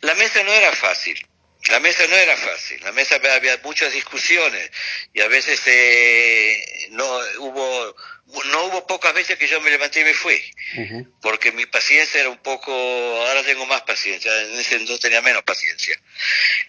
La 0.01 0.15
mesa 0.15 0.43
no 0.43 0.53
era 0.53 0.71
fácil 0.73 1.27
la 1.69 1.79
mesa 1.79 2.07
no 2.07 2.15
era 2.15 2.37
fácil, 2.37 2.81
la 2.81 2.91
mesa 2.93 3.19
había 3.33 3.59
muchas 3.63 3.91
discusiones 3.91 4.71
y 5.13 5.19
a 5.19 5.27
veces 5.27 5.61
eh, 5.65 6.87
no 6.91 7.05
hubo 7.39 7.95
no 8.45 8.65
hubo 8.65 8.87
pocas 8.87 9.13
veces 9.13 9.37
que 9.37 9.47
yo 9.47 9.59
me 9.61 9.69
levanté 9.69 10.01
y 10.01 10.03
me 10.03 10.13
fui, 10.13 10.41
porque 11.21 11.51
mi 11.53 11.65
paciencia 11.65 12.19
era 12.19 12.29
un 12.29 12.37
poco, 12.37 12.71
ahora 12.71 13.43
tengo 13.43 13.65
más 13.65 13.81
paciencia, 13.83 14.41
en 14.41 14.59
ese 14.59 14.75
entonces 14.75 14.99
tenía 14.99 15.21
menos 15.21 15.43
paciencia. 15.43 15.97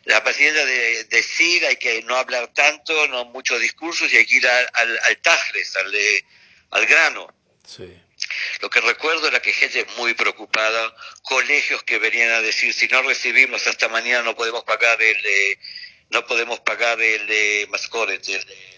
La 0.04 0.22
paciencia 0.22 0.64
de, 0.64 1.04
decir, 1.04 1.66
hay 1.66 1.76
que 1.76 2.02
no 2.02 2.16
hablar 2.16 2.52
tanto, 2.54 3.08
no 3.08 3.24
muchos 3.26 3.60
discursos 3.60 4.12
y 4.12 4.18
hay 4.18 4.26
que 4.26 4.36
ir 4.36 4.46
al, 4.46 4.68
al, 4.72 5.00
al 5.02 5.16
tajres, 5.18 5.76
al, 5.76 5.92
al 6.70 6.86
grano. 6.86 7.34
Sí. 7.66 7.92
Lo 8.61 8.70
que 8.70 8.80
recuerdo 8.80 9.28
era 9.28 9.40
que 9.40 9.52
gente 9.52 9.87
muy 9.97 10.14
preocupada, 10.14 10.94
colegios 11.23 11.82
que 11.82 11.99
venían 11.99 12.30
a 12.30 12.40
decir 12.40 12.73
si 12.75 12.88
no 12.88 13.02
recibimos 13.02 13.66
hasta 13.66 13.88
mañana 13.88 14.23
no 14.23 14.37
podemos 14.37 14.64
pagar 14.64 15.00
el 15.00 15.26
eh, 15.26 15.58
no 16.11 16.26
podemos 16.26 16.61
pagar 16.61 17.00
el 17.00 17.26
de 17.26 17.68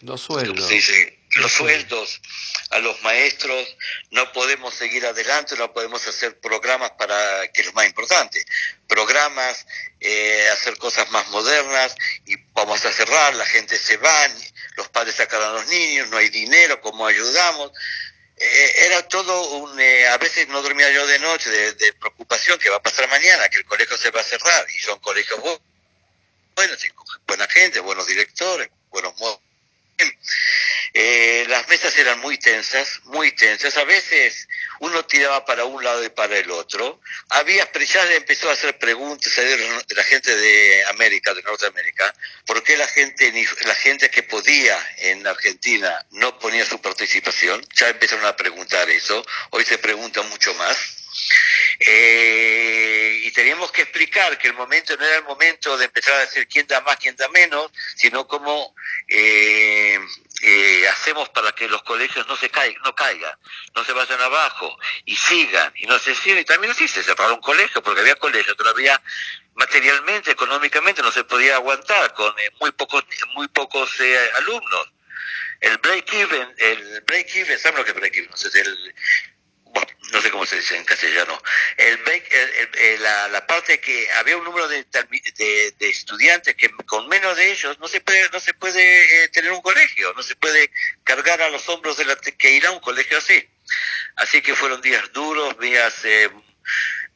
los 0.02 0.20
sueldos. 0.20 0.68
los 1.36 1.52
sueldos 1.52 2.20
a 2.70 2.78
los 2.80 3.00
maestros, 3.02 3.76
no 4.10 4.32
podemos 4.32 4.74
seguir 4.74 5.06
adelante, 5.06 5.56
no 5.56 5.72
podemos 5.72 6.06
hacer 6.06 6.40
programas 6.40 6.92
para, 6.92 7.46
que 7.52 7.60
es 7.60 7.66
lo 7.68 7.72
más 7.72 7.86
importante, 7.86 8.44
programas, 8.88 9.66
eh, 10.00 10.48
hacer 10.52 10.76
cosas 10.78 11.10
más 11.10 11.28
modernas 11.28 11.94
y 12.26 12.36
vamos 12.52 12.84
a 12.84 12.92
cerrar, 12.92 13.34
la 13.34 13.46
gente 13.46 13.78
se 13.78 13.96
va, 13.96 14.28
los 14.76 14.88
padres 14.88 15.16
sacan 15.16 15.42
a 15.42 15.52
los 15.52 15.66
niños, 15.68 16.08
no 16.08 16.16
hay 16.16 16.30
dinero, 16.30 16.80
¿cómo 16.80 17.06
ayudamos? 17.06 17.72
Eh, 18.42 18.86
era 18.86 19.06
todo 19.06 19.50
un, 19.58 19.78
eh, 19.78 20.08
a 20.08 20.16
veces 20.16 20.48
no 20.48 20.62
dormía 20.62 20.90
yo 20.90 21.06
de 21.06 21.18
noche 21.18 21.50
de, 21.50 21.92
preocupación 21.92 22.58
que 22.58 22.70
va 22.70 22.76
a 22.76 22.82
pasar 22.82 23.06
mañana, 23.10 23.46
que 23.50 23.58
el 23.58 23.66
colegio 23.66 23.98
se 23.98 24.10
va 24.10 24.20
a 24.20 24.24
cerrar 24.24 24.66
y 24.70 24.80
son 24.80 24.98
colegios 25.00 25.38
buenos, 26.56 26.82
buena 27.26 27.46
gente, 27.48 27.80
buenos 27.80 28.06
directores, 28.06 28.70
buenos 28.88 29.14
modos. 29.18 29.40
Eh, 30.92 31.44
las 31.48 31.68
mesas 31.68 31.96
eran 31.98 32.18
muy 32.20 32.38
tensas, 32.38 33.00
muy 33.04 33.32
tensas. 33.32 33.76
A 33.76 33.84
veces 33.84 34.48
uno 34.80 35.04
tiraba 35.04 35.44
para 35.44 35.64
un 35.64 35.82
lado 35.84 36.04
y 36.04 36.08
para 36.08 36.36
el 36.38 36.50
otro. 36.50 37.00
Había, 37.28 37.70
ya 37.72 38.12
empezó 38.14 38.50
a 38.50 38.54
hacer 38.54 38.78
preguntas 38.78 39.34
de 39.36 39.94
la 39.94 40.04
gente 40.04 40.34
de 40.34 40.84
América, 40.86 41.34
de 41.34 41.42
Norteamérica, 41.42 42.14
por 42.46 42.62
qué 42.62 42.76
la 42.76 42.88
gente, 42.88 43.32
la 43.64 43.74
gente 43.74 44.10
que 44.10 44.22
podía 44.22 44.78
en 44.98 45.26
Argentina 45.26 46.04
no 46.10 46.38
ponía 46.38 46.64
su 46.64 46.80
participación. 46.80 47.64
Ya 47.74 47.88
empezaron 47.88 48.24
a 48.26 48.36
preguntar 48.36 48.88
eso. 48.90 49.24
Hoy 49.50 49.64
se 49.64 49.78
pregunta 49.78 50.22
mucho 50.22 50.54
más. 50.54 50.99
Eh, 51.78 53.22
y 53.24 53.30
teníamos 53.30 53.72
que 53.72 53.82
explicar 53.82 54.36
que 54.38 54.48
el 54.48 54.54
momento 54.54 54.96
no 54.96 55.04
era 55.04 55.16
el 55.16 55.24
momento 55.24 55.76
de 55.78 55.86
empezar 55.86 56.14
a 56.14 56.20
decir 56.20 56.46
quién 56.46 56.66
da 56.66 56.80
más, 56.82 56.96
quién 56.96 57.16
da 57.16 57.28
menos, 57.28 57.70
sino 57.96 58.26
cómo 58.26 58.74
eh, 59.08 59.98
eh, 60.42 60.88
hacemos 60.88 61.28
para 61.30 61.52
que 61.52 61.68
los 61.68 61.82
colegios 61.82 62.26
no 62.26 62.36
se 62.36 62.50
caigan, 62.50 62.82
no 62.82 62.94
caigan, 62.94 63.34
no 63.74 63.84
se 63.84 63.92
vayan 63.92 64.20
abajo 64.20 64.76
y 65.04 65.16
sigan 65.16 65.72
y 65.76 65.86
no 65.86 65.98
se 65.98 66.14
sigan. 66.14 66.40
Y 66.40 66.44
también 66.44 66.72
así 66.72 66.86
se 66.86 67.02
cerraron 67.02 67.34
un 67.34 67.40
colegio 67.40 67.82
porque 67.82 68.00
había 68.00 68.16
colegios 68.16 68.56
todavía 68.56 69.00
materialmente, 69.54 70.32
económicamente 70.32 71.02
no 71.02 71.12
se 71.12 71.24
podía 71.24 71.56
aguantar 71.56 72.12
con 72.14 72.34
muy 72.60 72.72
pocos, 72.72 73.04
muy 73.34 73.48
pocos 73.48 73.90
alumnos. 74.36 74.92
El 75.60 75.76
break 75.76 76.12
even, 76.14 76.54
el 76.56 77.02
break 77.02 77.36
even, 77.36 77.58
¿saben 77.58 77.78
lo 77.78 77.84
que 77.84 77.90
es 77.90 77.96
break 77.96 78.16
even? 78.16 78.30
el, 78.54 78.94
no 80.12 80.20
sé 80.20 80.30
cómo 80.30 80.46
se 80.46 80.56
dice 80.56 80.76
en 80.76 80.84
castellano, 80.84 81.40
el, 81.76 82.00
la, 83.00 83.28
la, 83.28 83.46
parte 83.46 83.80
que 83.80 84.10
había 84.12 84.36
un 84.36 84.44
número 84.44 84.68
de, 84.68 84.84
de, 84.84 85.74
estudiantes 85.88 86.54
que 86.56 86.70
con 86.86 87.08
menos 87.08 87.36
de 87.36 87.52
ellos 87.52 87.78
no 87.78 87.88
se 87.88 88.00
puede 88.00 88.28
no 88.30 88.40
se 88.40 88.54
puede 88.54 89.24
eh, 89.24 89.28
tener 89.28 89.52
un 89.52 89.62
colegio, 89.62 90.12
no 90.14 90.22
se 90.22 90.36
puede 90.36 90.70
cargar 91.04 91.42
a 91.42 91.50
los 91.50 91.68
hombros 91.68 91.96
de 91.96 92.04
la 92.04 92.16
que 92.16 92.50
irá 92.52 92.70
un 92.70 92.80
colegio 92.80 93.18
así. 93.18 93.48
Así 94.16 94.42
que 94.42 94.54
fueron 94.54 94.80
días 94.80 95.12
duros, 95.12 95.58
días 95.58 95.94
eh, 96.04 96.30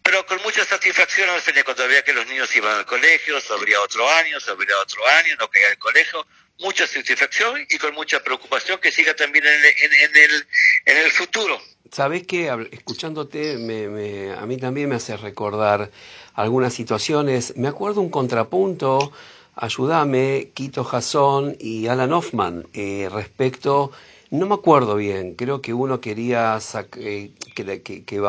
pero 0.05 0.27
con 0.27 0.41
mucha 0.43 0.65
satisfacción 0.67 1.31
al 1.31 1.41
final 1.41 1.65
cuando 1.65 1.85
había 1.85 2.05
que 2.05 2.13
los 2.13 2.27
niños 2.27 2.55
iban 2.55 2.77
al 2.77 2.85
colegio, 2.85 3.39
habría 3.51 3.81
otro 3.81 4.09
año, 4.11 4.37
habría 4.49 4.79
otro 4.79 5.07
año, 5.09 5.35
no 5.39 5.49
caía 5.49 5.69
el 5.69 5.79
colegio, 5.79 6.27
mucha 6.61 6.87
satisfacción 6.87 7.67
y 7.69 7.79
con 7.79 7.95
mucha 7.95 8.23
preocupación 8.23 8.79
que 8.81 8.93
siga 8.93 9.15
también 9.15 9.45
en, 9.47 9.53
en, 9.55 10.17
el, 10.17 10.47
en 10.87 10.97
el 11.05 11.11
futuro. 11.11 11.59
Sabes 11.91 12.27
que 12.27 12.51
escuchándote 12.73 13.59
me, 13.59 14.33
a 14.33 14.47
mí 14.47 14.57
también 14.57 14.89
me 14.89 14.97
hace 14.97 15.17
recordar 15.17 15.91
algunas 16.35 16.75
situaciones. 16.75 17.57
Me 17.57 17.69
acuerdo 17.69 18.01
un 18.01 18.11
contrapunto, 18.11 19.13
ayúdame, 19.55 20.51
Quito 20.55 20.85
Jason 20.85 21.57
y 21.61 21.87
Alan 21.87 22.13
Hoffman, 22.13 22.67
eh, 22.73 23.09
respecto, 23.13 23.93
no 24.31 24.47
me 24.47 24.55
acuerdo 24.55 24.97
bien, 24.97 25.35
creo 25.35 25.63
que 25.63 25.73
uno 25.73 26.01
quería 26.01 26.59
eh, 26.97 27.31
que, 27.55 27.83
que, 27.83 28.05
que 28.05 28.21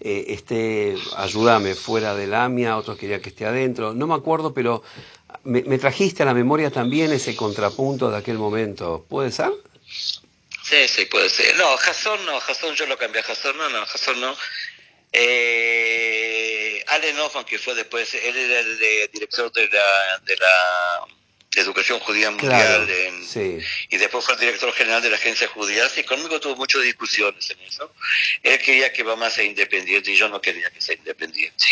eh, 0.00 0.24
esté, 0.28 0.96
ayúdame, 1.16 1.76
fuera 1.76 2.16
del 2.16 2.34
AMIA, 2.34 2.76
otro 2.76 2.96
quería 2.96 3.20
que 3.20 3.28
esté 3.28 3.46
adentro, 3.46 3.94
no 3.94 4.08
me 4.08 4.14
acuerdo, 4.14 4.52
pero 4.52 4.82
me, 5.44 5.78
trajiste 5.78 6.22
a 6.22 6.26
la 6.26 6.34
memoria 6.34 6.70
también 6.70 7.12
ese 7.12 7.36
contrapunto 7.36 8.10
de 8.10 8.18
aquel 8.18 8.38
momento. 8.38 9.04
¿Puede 9.08 9.30
ser? 9.30 9.50
Sí, 10.62 10.88
sí, 10.88 11.04
puede 11.06 11.28
ser. 11.28 11.56
No, 11.56 11.76
Jason 11.76 12.24
no, 12.24 12.40
Jason 12.40 12.74
yo 12.74 12.86
lo 12.86 12.96
cambié 12.96 13.22
Jason 13.22 13.56
no, 13.56 13.68
no, 13.68 13.84
Jason 13.86 14.20
no. 14.20 14.36
Eh, 15.12 16.82
Allen 16.88 17.18
Hoffman, 17.18 17.44
que 17.44 17.58
fue 17.58 17.74
después, 17.74 18.14
él 18.14 18.36
era 18.36 18.60
el 18.60 18.78
director 19.12 19.52
de 19.52 19.68
la, 19.68 20.18
de 20.24 20.36
la 20.36 21.06
Educación 21.54 22.00
Judía 22.00 22.30
Mundial 22.30 22.88
y 23.88 23.96
después 23.96 24.24
fue 24.24 24.34
el 24.34 24.40
director 24.40 24.72
general 24.72 25.02
de 25.02 25.10
la 25.10 25.16
Agencia 25.16 25.48
Judía. 25.48 25.86
y 25.96 26.02
conmigo 26.02 26.40
tuvo 26.40 26.56
muchas 26.56 26.82
discusiones 26.82 27.48
en 27.50 27.60
eso. 27.60 27.92
Él 28.42 28.58
quería 28.58 28.92
que 28.92 29.02
Bama 29.02 29.28
sea 29.28 29.44
independiente 29.44 30.10
y 30.10 30.16
yo 30.16 30.28
no 30.28 30.40
quería 30.40 30.70
que 30.70 30.80
sea 30.80 30.94
independiente. 30.94 31.64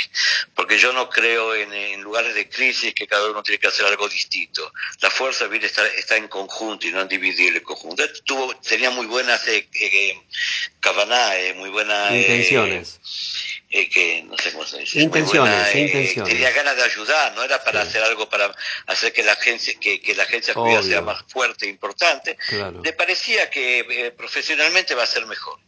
Porque 0.55 0.79
yo 0.79 0.93
no 0.93 1.09
creo 1.09 1.55
en, 1.55 2.01
lugares 2.03 2.35
de 2.35 2.49
crisis 2.49 2.93
que 2.95 3.07
cada 3.07 3.31
uno 3.31 3.43
tiene 3.43 3.59
que 3.59 3.69
hacer 3.69 3.87
algo 3.87 4.09
distinto. 4.09 4.73
La 5.01 5.11
fuerza 5.11 5.47
viene 5.47 5.67
está, 5.67 5.87
está 5.89 6.17
en 6.17 6.29
conjunto 6.29 6.87
y 6.87 6.93
no 6.93 7.01
en 7.01 7.09
dividir 7.09 7.55
el 7.55 7.63
conjunto. 7.63 8.03
tuvo, 8.25 8.55
tenía 8.57 8.91
muy 8.91 9.07
buenas 9.07 9.47
eh, 9.49 9.69
eh, 9.75 10.15
eh 10.83 11.55
muy 11.57 11.71
buenas... 11.71 12.13
Intenciones 12.13 13.01
eh, 13.03 13.40
que 13.71 14.25
no 14.25 14.37
sé 14.37 14.51
cómo 14.51 14.67
se 14.67 14.79
dice. 14.79 15.01
Intenciones, 15.01 15.75
eh, 15.75 15.81
intenciones. 15.81 16.33
Tenía 16.33 16.51
ganas 16.51 16.75
de 16.75 16.83
ayudar, 16.83 17.33
no 17.35 17.45
era 17.45 17.63
para 17.63 17.83
hacer 17.83 18.03
algo 18.03 18.29
para 18.29 18.53
hacer 18.87 19.13
que 19.13 19.23
la 19.23 19.33
agencia, 19.33 19.75
que, 19.79 20.01
que 20.01 20.15
la 20.17 20.25
agencia 20.25 20.55
sea 20.83 21.03
más 21.03 21.23
fuerte 21.29 21.67
e 21.67 21.69
importante. 21.69 22.37
Le 22.83 22.93
parecía 22.93 23.49
que 23.49 23.87
eh, 23.89 24.11
profesionalmente 24.11 24.95
va 24.97 25.05
a 25.05 25.07
ser 25.07 25.25
mejor. 25.27 25.59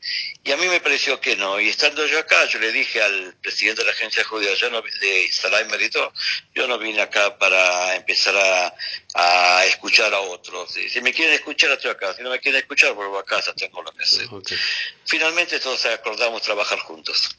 Y 0.43 0.51
a 0.51 0.57
mí 0.57 0.67
me 0.67 0.81
pareció 0.81 1.21
que 1.21 1.37
no. 1.37 1.61
Y 1.61 1.69
estando 1.69 2.05
yo 2.07 2.19
acá, 2.19 2.45
yo 2.47 2.59
le 2.59 2.73
dije 2.73 3.01
al 3.01 3.35
presidente 3.41 3.83
de 3.83 3.87
la 3.87 3.93
agencia 3.93 4.25
judía, 4.25 4.53
yo 4.55 4.69
no, 4.71 4.83
de 4.83 5.29
Salah 5.31 5.63
Merito, 5.65 6.13
yo 6.55 6.67
no 6.67 6.79
vine 6.79 7.01
acá 7.03 7.39
para 7.39 7.95
empezar 7.95 8.37
a, 8.37 8.75
a 9.15 9.65
escuchar 9.67 10.13
a 10.13 10.21
otros. 10.21 10.73
Si, 10.73 11.01
me 11.01 11.13
quieren 11.13 11.35
escuchar, 11.35 11.71
estoy 11.71 11.93
acá. 11.93 12.15
Si 12.15 12.23
no 12.23 12.31
me 12.31 12.41
quieren 12.41 12.61
escuchar, 12.61 12.95
vuelvo 12.95 13.19
a 13.19 13.25
casa, 13.25 13.55
tengo 13.55 13.83
lo 13.83 13.93
que 13.93 14.03
hacer. 14.03 14.27
Finalmente 15.05 15.61
todos 15.61 15.87
acordamos 15.87 16.43
trabajar 16.43 16.79
juntos. 16.81 17.37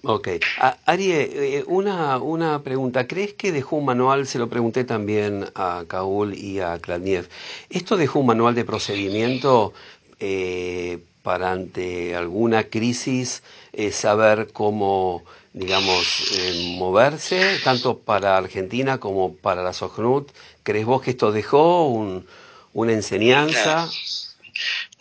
Ok. 0.57 0.73
Arie, 0.85 1.57
eh, 1.57 1.63
una, 1.67 2.17
una 2.17 2.61
pregunta. 2.63 3.07
¿Crees 3.07 3.33
que 3.33 3.51
dejó 3.51 3.77
un 3.77 3.85
manual, 3.85 4.27
se 4.27 4.39
lo 4.39 4.49
pregunté 4.49 4.83
también 4.83 5.45
a 5.55 5.83
Kaul 5.87 6.33
y 6.35 6.59
a 6.59 6.79
Kladniev, 6.79 7.27
¿esto 7.69 7.97
dejó 7.97 8.19
un 8.19 8.27
manual 8.27 8.55
de 8.55 8.65
procedimiento 8.65 9.73
eh, 10.19 10.99
para 11.21 11.51
ante 11.51 12.15
alguna 12.15 12.65
crisis 12.65 13.43
eh, 13.71 13.91
saber 13.91 14.51
cómo, 14.53 15.23
digamos, 15.53 16.31
moverse, 16.77 17.59
tanto 17.63 17.99
para 17.99 18.37
Argentina 18.37 18.99
como 18.99 19.35
para 19.35 19.63
la 19.63 19.73
SOGNUT? 19.73 20.31
¿Crees 20.63 20.85
vos 20.85 21.01
que 21.01 21.11
esto 21.11 21.31
dejó 21.31 21.87
un, 21.87 22.25
una 22.73 22.93
enseñanza? 22.93 23.89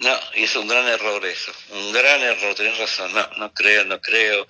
No, 0.03 0.21
y 0.35 0.43
es 0.43 0.57
un 0.57 0.67
gran 0.67 0.89
error 0.89 1.25
eso, 1.25 1.53
un 1.71 1.93
gran 1.93 2.21
error, 2.23 2.57
tenés 2.57 2.77
razón, 2.77 3.15
no, 3.15 3.25
no 3.37 3.55
creo, 3.55 3.85
no 3.85 4.01
creo. 4.01 4.49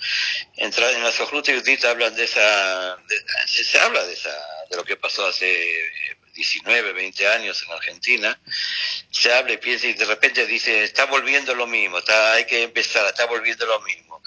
Entrar 0.57 0.95
en 0.95 1.03
la 1.03 1.13
Sojruta 1.13 1.53
y 1.53 1.87
hablan 1.87 2.15
de 2.17 2.25
esa, 2.25 2.97
se 3.47 3.79
habla 3.79 4.03
de 4.07 4.15
esa, 4.15 4.35
de 4.71 4.77
lo 4.77 4.85
que 4.85 4.97
pasó 4.97 5.27
hace 5.27 5.93
19, 6.33 6.95
20 6.95 7.29
años 7.29 7.63
en 7.65 7.73
Argentina, 7.73 8.41
se 9.11 9.31
habla 9.31 9.53
y 9.53 9.59
piensa 9.59 9.89
y 9.89 9.93
de 9.93 10.07
repente 10.07 10.47
dice, 10.47 10.85
está 10.85 11.05
volviendo 11.05 11.55
lo 11.55 11.67
mismo, 11.67 11.99
está, 11.99 12.33
hay 12.33 12.47
que 12.47 12.63
empezar, 12.63 13.07
está 13.07 13.27
volviendo 13.27 13.67
lo 13.67 13.81
mismo. 13.81 14.23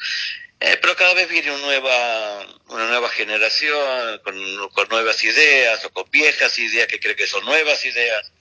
Eh, 0.60 0.78
pero 0.82 0.96
cada 0.96 1.13
vez 1.13 1.28
viene 1.30 1.52
una 1.52 1.65
nueva, 1.65 2.48
una 2.70 2.88
nueva 2.88 3.10
generación 3.10 4.20
con, 4.24 4.70
con, 4.70 4.88
nuevas 4.88 5.22
ideas 5.24 5.84
o 5.84 5.91
con 5.91 6.10
viejas 6.10 6.58
ideas 6.58 6.88
que 6.88 7.00
cree 7.00 7.15
que 7.15 7.28
son 7.28 7.44
nuevas 7.44 7.84
ideas. 7.86 8.32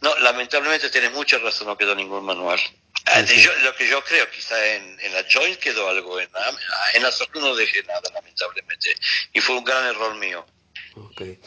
No, 0.00 0.16
lamentablemente 0.18 0.90
tienes 0.90 1.12
mucha 1.12 1.38
razón, 1.38 1.68
no 1.68 1.78
quedó 1.78 1.94
ningún 1.94 2.24
manual. 2.24 2.60
Ah, 3.06 3.22
lo 3.62 3.76
que 3.76 3.86
yo 3.86 4.02
creo, 4.02 4.28
quizá 4.30 4.74
en, 4.74 4.98
en 4.98 5.12
la 5.12 5.24
Joint 5.30 5.58
quedó 5.58 5.88
algo, 5.88 6.18
en 6.18 6.28
la, 6.32 6.50
en 6.94 7.02
la 7.02 7.10
no 7.34 7.54
dejé 7.54 7.82
nada, 7.82 8.02
lamentablemente. 8.14 8.94
Y 9.32 9.40
fue 9.40 9.56
un 9.56 9.64
gran 9.64 9.86
error 9.86 10.14
mío. 10.16 10.44
Okay. 10.96 11.38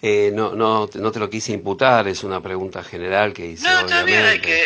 Eh, 0.00 0.30
no, 0.32 0.54
no, 0.54 0.88
no 0.94 1.12
te 1.12 1.18
lo 1.18 1.28
quise 1.28 1.52
imputar, 1.52 2.06
es 2.08 2.22
una 2.24 2.42
pregunta 2.42 2.82
general 2.84 3.32
que 3.32 3.46
hice. 3.46 3.64
No, 3.64 3.80
obviamente. 3.80 3.94
también 3.94 4.24
hay 4.24 4.40
que 4.40 4.64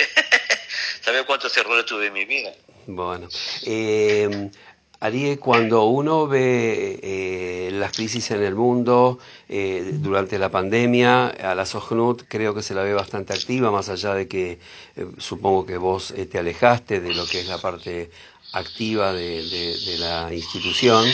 saber 1.03 1.25
cuántos 1.25 1.57
errores 1.57 1.87
tuve 1.87 2.07
en 2.07 2.12
mi 2.12 2.25
vida. 2.25 2.53
Bueno. 2.87 3.29
Eh, 3.64 4.51
Ari, 5.00 5.37
cuando 5.37 5.85
uno 5.87 6.26
ve 6.26 6.98
eh, 7.02 7.70
las 7.72 7.92
crisis 7.92 8.30
en 8.30 8.42
el 8.42 8.54
mundo 8.54 9.18
eh, 9.48 9.90
durante 9.94 10.38
la 10.38 10.50
pandemia, 10.50 11.28
a 11.28 11.54
la 11.54 11.66
SOGNUT 11.66 12.24
creo 12.28 12.54
que 12.54 12.62
se 12.62 12.74
la 12.74 12.82
ve 12.82 12.94
bastante 12.94 13.32
activa, 13.32 13.70
más 13.70 13.88
allá 13.88 14.14
de 14.14 14.28
que 14.28 14.59
eh, 14.96 15.06
supongo 15.18 15.66
que 15.66 15.76
vos 15.76 16.14
te 16.30 16.38
alejaste 16.38 17.00
de 17.00 17.14
lo 17.14 17.26
que 17.26 17.40
es 17.40 17.48
la 17.48 17.59
parte 17.59 18.11
activa 18.52 19.12
de, 19.12 19.42
de, 19.85 19.98
la 19.98 20.32
institución, 20.32 21.06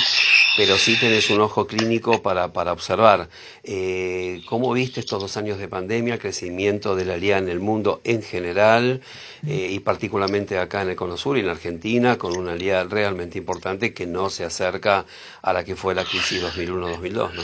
pero 0.57 0.77
sí 0.77 0.99
tenés 0.99 1.29
un 1.31 1.41
ojo 1.41 1.67
clínico 1.67 2.23
para, 2.23 2.53
para 2.53 2.73
observar. 2.73 3.29
Eh, 3.65 4.43
¿Cómo 4.47 4.73
viste 4.73 5.01
estos 5.01 5.21
dos 5.21 5.37
años 5.37 5.59
de 5.59 5.69
pandemia, 5.69 6.15
el 6.15 6.21
crecimiento 6.21 6.95
de 6.95 7.05
la 7.05 7.17
LIA 7.17 7.39
en 7.39 7.49
el 7.49 7.61
mundo 7.61 8.01
en 8.05 8.23
general 8.23 9.01
eh, 9.47 9.69
y 9.71 9.81
particularmente 9.81 10.59
acá 10.59 10.83
en 10.83 10.91
el 10.91 10.97
Cono 10.97 11.17
Sur 11.17 11.37
y 11.37 11.41
en 11.41 11.49
Argentina, 11.49 12.17
con 12.17 12.37
una 12.37 12.55
LIA 12.55 12.85
realmente 12.85 13.39
importante 13.39 13.93
que 13.93 14.07
no 14.07 14.31
se 14.31 14.45
acerca 14.45 15.05
a 15.43 15.53
la 15.53 15.65
que 15.65 15.75
fue 15.75 15.95
la 15.95 16.05
crisis 16.05 16.43
2001-2002, 16.43 17.35
¿no? 17.35 17.43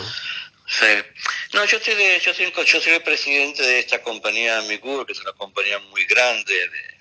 Sí. 0.69 0.87
No, 1.55 1.65
yo 1.65 1.81
soy, 1.81 1.95
yo, 2.21 2.35
soy, 2.35 2.53
yo 2.53 2.81
soy 2.81 2.93
el 2.93 3.03
presidente 3.03 3.63
de 3.63 3.79
esta 3.79 4.03
compañía 4.03 4.61
Migur, 4.63 5.07
que 5.07 5.13
es 5.13 5.21
una 5.21 5.33
compañía 5.33 5.79
muy 5.79 6.05
grande 6.05 6.55
de 6.55 6.98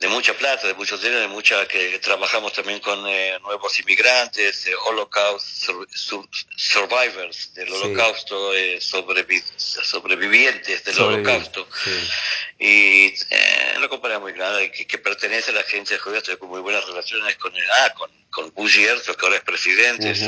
de 0.00 0.08
mucha 0.08 0.32
plata, 0.32 0.66
de 0.66 0.72
muchos 0.72 1.02
dinero, 1.02 1.20
de 1.20 1.28
mucha 1.28 1.68
que 1.68 1.98
trabajamos 1.98 2.54
también 2.54 2.80
con 2.80 3.06
eh, 3.06 3.38
nuevos 3.42 3.78
inmigrantes, 3.80 4.66
eh, 4.66 4.72
Holocaust 4.86 5.68
survivors 6.56 7.52
del 7.52 7.70
Holocausto, 7.70 8.54
eh, 8.54 8.80
sobrevivientes 8.80 10.84
del 10.84 11.00
Holocausto. 11.00 11.68
Y 12.58 13.12
eh, 13.30 13.74
una 13.76 13.88
compañía 13.88 14.18
muy 14.18 14.32
grande 14.32 14.72
que, 14.72 14.86
que, 14.86 14.96
pertenece 14.96 15.50
a 15.50 15.54
la 15.54 15.60
agencia 15.60 15.96
de 15.96 16.02
judía, 16.02 16.18
estoy 16.18 16.38
con 16.38 16.48
muy 16.48 16.60
buenas 16.60 16.86
relaciones 16.86 17.36
con 17.36 17.54
el, 17.54 17.70
ah, 17.70 17.92
con, 17.94 18.10
con 18.30 18.68
Herzog, 18.68 19.16
que 19.16 19.26
ahora 19.26 19.36
es 19.36 19.42
presidente, 19.42 20.14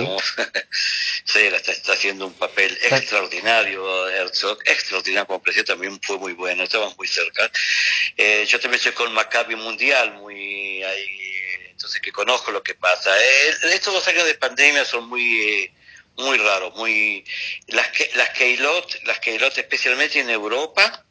sí, 1.25 1.41
está, 1.41 1.73
está, 1.73 1.93
haciendo 1.95 2.27
un 2.27 2.35
papel 2.35 2.77
extraordinario, 2.83 4.09
Herzog, 4.23 4.59
extraordinario 4.65 5.27
como 5.27 5.43
presidente, 5.43 5.73
también 5.73 6.01
fue 6.03 6.19
muy 6.19 6.33
bueno, 6.33 6.65
estábamos 6.65 6.97
muy 6.97 7.09
cerca. 7.09 7.51
Eh, 8.17 8.45
yo 8.49 8.59
también 8.61 8.79
estoy 8.79 8.93
con 8.93 9.13
Maccabi 9.13 9.57
Mundial, 9.57 10.15
muy 10.15 10.83
entonces 11.71 12.01
que 12.01 12.13
conozco 12.13 12.53
lo 12.53 12.63
que 12.63 12.75
pasa. 12.75 13.11
Eh, 13.21 13.55
estos 13.75 13.93
dos 13.93 14.07
años 14.07 14.25
de 14.25 14.35
pandemia 14.35 14.85
son 14.85 15.09
muy 15.09 15.71
muy 16.17 16.39
raros, 16.39 16.75
muy 16.77 17.25
las 17.69 17.89
que 17.89 18.11
las 18.15 18.31
Keilot, 18.31 19.03
las 19.05 19.19
Keilot 19.19 19.57
especialmente 19.59 20.21
en 20.21 20.31
Europa 20.31 21.05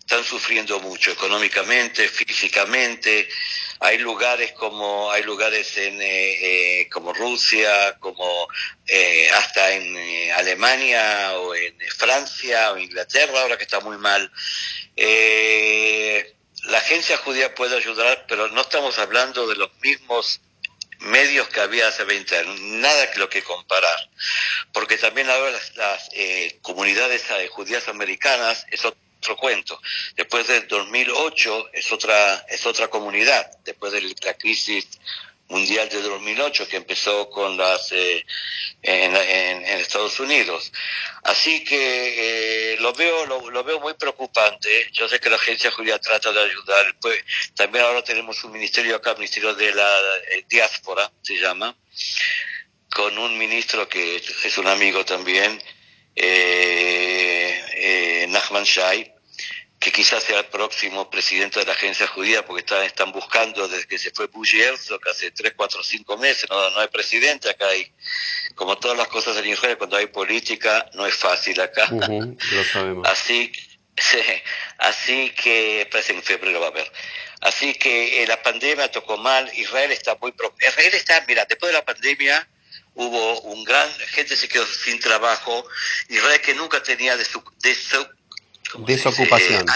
están 0.00 0.24
sufriendo 0.24 0.80
mucho 0.80 1.12
económicamente, 1.12 2.08
físicamente. 2.08 3.28
Hay 3.82 3.96
lugares 3.96 4.52
como 4.52 5.10
hay 5.10 5.22
lugares 5.22 5.74
en 5.78 6.02
eh, 6.02 6.80
eh, 6.82 6.88
como 6.90 7.14
Rusia, 7.14 7.96
como 7.98 8.46
eh, 8.86 9.30
hasta 9.30 9.72
en 9.72 10.30
Alemania 10.32 11.32
o 11.38 11.54
en 11.54 11.74
Francia 11.96 12.72
o 12.72 12.78
Inglaterra, 12.78 13.40
ahora 13.40 13.56
que 13.56 13.64
está 13.64 13.80
muy 13.80 13.96
mal. 13.96 14.30
la 16.64 16.78
agencia 16.78 17.16
judía 17.16 17.54
puede 17.54 17.76
ayudar, 17.76 18.26
pero 18.28 18.48
no 18.48 18.60
estamos 18.60 18.98
hablando 18.98 19.48
de 19.48 19.56
los 19.56 19.70
mismos 19.80 20.42
medios 20.98 21.48
que 21.48 21.60
había 21.60 21.88
hace 21.88 22.04
20 22.04 22.36
años, 22.36 22.60
nada 22.60 23.10
que 23.10 23.18
lo 23.18 23.30
que 23.30 23.42
comparar, 23.42 24.10
porque 24.74 24.98
también 24.98 25.30
ahora 25.30 25.52
las, 25.52 25.74
las 25.76 26.10
comunidades 26.60 27.24
judías 27.50 27.88
americanas, 27.88 28.66
eso 28.70 28.94
otro 29.20 29.36
cuento. 29.36 29.80
Después 30.16 30.48
del 30.48 30.66
2008 30.66 31.70
es 31.74 31.92
otra, 31.92 32.46
es 32.48 32.64
otra 32.64 32.88
comunidad, 32.88 33.50
después 33.64 33.92
de 33.92 34.00
la 34.00 34.34
crisis 34.34 34.88
mundial 35.48 35.88
de 35.88 36.00
2008 36.00 36.68
que 36.68 36.76
empezó 36.76 37.28
con 37.28 37.56
las 37.56 37.92
eh, 37.92 38.24
en, 38.82 39.14
Estados 39.80 40.18
Unidos. 40.20 40.72
Así 41.24 41.64
que 41.64 42.74
eh, 42.74 42.76
lo 42.80 42.92
veo 42.94 43.26
lo, 43.26 43.64
veo 43.64 43.80
muy 43.80 43.94
preocupante. 43.94 44.88
Yo 44.92 45.08
sé 45.08 45.20
que 45.20 45.28
la 45.28 45.36
agencia 45.36 45.70
judía 45.70 45.98
trata 45.98 46.32
de 46.32 46.40
ayudar. 46.40 46.96
Pues, 47.00 47.22
también 47.54 47.84
ahora 47.84 48.02
tenemos 48.02 48.42
un 48.44 48.52
ministerio 48.52 48.96
acá, 48.96 49.14
Ministerio 49.14 49.54
de 49.54 49.74
la 49.74 50.00
eh, 50.30 50.44
Diáspora, 50.48 51.10
se 51.20 51.34
llama, 51.34 51.76
con 52.94 53.18
un 53.18 53.36
ministro 53.36 53.88
que 53.88 54.16
es 54.16 54.58
un 54.58 54.68
amigo 54.68 55.04
también, 55.04 55.60
eh, 56.22 57.64
eh, 57.74 58.26
Nachman 58.28 58.64
Shai, 58.64 59.14
que 59.78 59.90
quizás 59.90 60.22
sea 60.22 60.40
el 60.40 60.46
próximo 60.46 61.08
presidente 61.08 61.60
de 61.60 61.66
la 61.66 61.72
agencia 61.72 62.06
judía, 62.06 62.44
porque 62.44 62.60
están, 62.60 62.82
están 62.82 63.12
buscando 63.12 63.66
desde 63.66 63.86
que 63.86 63.98
se 63.98 64.10
fue 64.10 64.26
Bush 64.26 64.54
Herzog 64.54 65.00
hace 65.08 65.30
3, 65.30 65.54
4, 65.56 65.82
5 65.82 66.18
meses, 66.18 66.46
no, 66.50 66.70
no 66.70 66.80
hay 66.80 66.88
presidente 66.88 67.48
acá, 67.48 67.68
hay, 67.68 67.90
como 68.54 68.76
todas 68.76 68.98
las 68.98 69.08
cosas 69.08 69.36
en 69.38 69.46
Israel, 69.46 69.78
cuando 69.78 69.96
hay 69.96 70.06
política 70.06 70.90
no 70.92 71.06
es 71.06 71.14
fácil 71.14 71.58
acá. 71.60 71.88
lo 71.90 72.64
sabemos. 72.64 73.08
Así, 73.10 73.50
así 74.78 75.30
que, 75.30 75.88
parece 75.90 76.12
en 76.12 76.22
febrero 76.22 76.60
va 76.60 76.66
a 76.66 76.70
haber. 76.70 76.90
Así 77.40 77.74
que 77.74 78.22
eh, 78.22 78.26
la 78.26 78.42
pandemia 78.42 78.90
tocó 78.90 79.16
mal, 79.16 79.50
Israel 79.54 79.92
está 79.92 80.16
muy... 80.20 80.34
Israel 80.60 80.94
está, 80.94 81.24
mira, 81.26 81.46
después 81.46 81.72
de 81.72 81.78
la 81.78 81.84
pandemia, 81.84 82.46
hubo 82.94 83.40
un 83.42 83.64
gran, 83.64 83.88
gente 84.08 84.36
se 84.36 84.48
quedó 84.48 84.66
sin 84.66 85.00
trabajo, 85.00 85.64
Israel 86.08 86.40
que 86.40 86.54
nunca 86.54 86.82
tenía 86.82 87.16
de 87.16 87.24
su, 87.24 87.42
de 87.62 87.74
su 87.74 88.06
desocupación. 88.86 89.66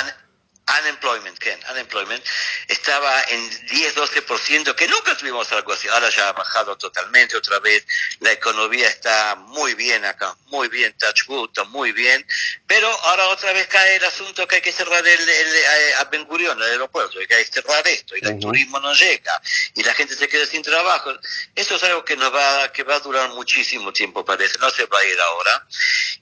Unemployment, 0.80 1.38
Ken, 1.38 1.58
unemployment, 1.70 2.24
estaba 2.68 3.22
en 3.24 3.50
10-12%, 3.68 4.74
que 4.74 4.88
nunca 4.88 5.16
tuvimos 5.16 5.50
algo 5.52 5.72
así, 5.72 5.88
ahora 5.88 6.10
ya 6.10 6.28
ha 6.28 6.32
bajado 6.32 6.76
totalmente 6.76 7.37
otra 7.37 7.58
vez, 7.60 7.87
la 8.20 8.32
economía 8.32 8.88
está 8.88 9.34
muy 9.37 9.74
bien 9.74 10.04
acá, 10.04 10.37
muy 10.46 10.68
bien, 10.68 10.94
touch 10.98 11.28
wood, 11.28 11.48
está 11.48 11.64
muy 11.64 11.92
bien, 11.92 12.26
pero 12.66 12.88
ahora 13.04 13.28
otra 13.28 13.52
vez 13.52 13.66
cae 13.66 13.96
el 13.96 14.04
asunto 14.04 14.46
que 14.46 14.56
hay 14.56 14.62
que 14.62 14.72
cerrar 14.72 15.06
el, 15.06 15.20
el, 15.20 15.56
eh, 15.56 15.94
a 15.98 16.04
Ben 16.04 16.24
Gurion, 16.24 16.60
el 16.60 16.70
aeropuerto, 16.70 17.18
hay 17.18 17.26
que 17.26 17.44
cerrar 17.44 17.87
esto, 17.87 18.16
y 18.16 18.26
el 18.26 18.38
turismo 18.38 18.80
no 18.80 18.94
llega, 18.94 19.40
y 19.74 19.82
la 19.82 19.94
gente 19.94 20.14
se 20.14 20.28
queda 20.28 20.46
sin 20.46 20.62
trabajo, 20.62 21.12
esto 21.54 21.76
es 21.76 21.82
algo 21.84 22.04
que 22.04 22.16
nos 22.16 22.34
va, 22.34 22.72
que 22.72 22.82
va 22.82 22.96
a 22.96 23.00
durar 23.00 23.30
muchísimo 23.30 23.92
tiempo 23.92 24.24
parece, 24.24 24.58
no 24.58 24.70
se 24.70 24.87
va 24.87 24.98
a 24.98 25.04
ir 25.04 25.20
ahora, 25.20 25.66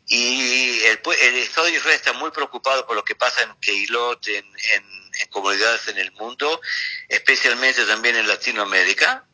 y 0.07 0.81
el, 0.85 1.01
el 1.21 1.35
Estado 1.39 1.69
de 1.69 1.77
Israel 1.77 1.97
está 1.97 2.13
muy 2.13 2.31
preocupado 2.31 2.87
por 2.87 2.97
lo 2.97 3.05
que 3.05 3.15
pasa 3.15 3.43
en 3.43 3.55
Keilot, 3.61 4.27
en, 4.75 5.03
comunidades 5.31 5.89
en 5.89 5.99
el 5.99 6.13
mundo, 6.13 6.61
especialmente 7.09 7.85
también 7.87 8.17
en 8.17 8.29
Latinoamérica, 8.29 9.25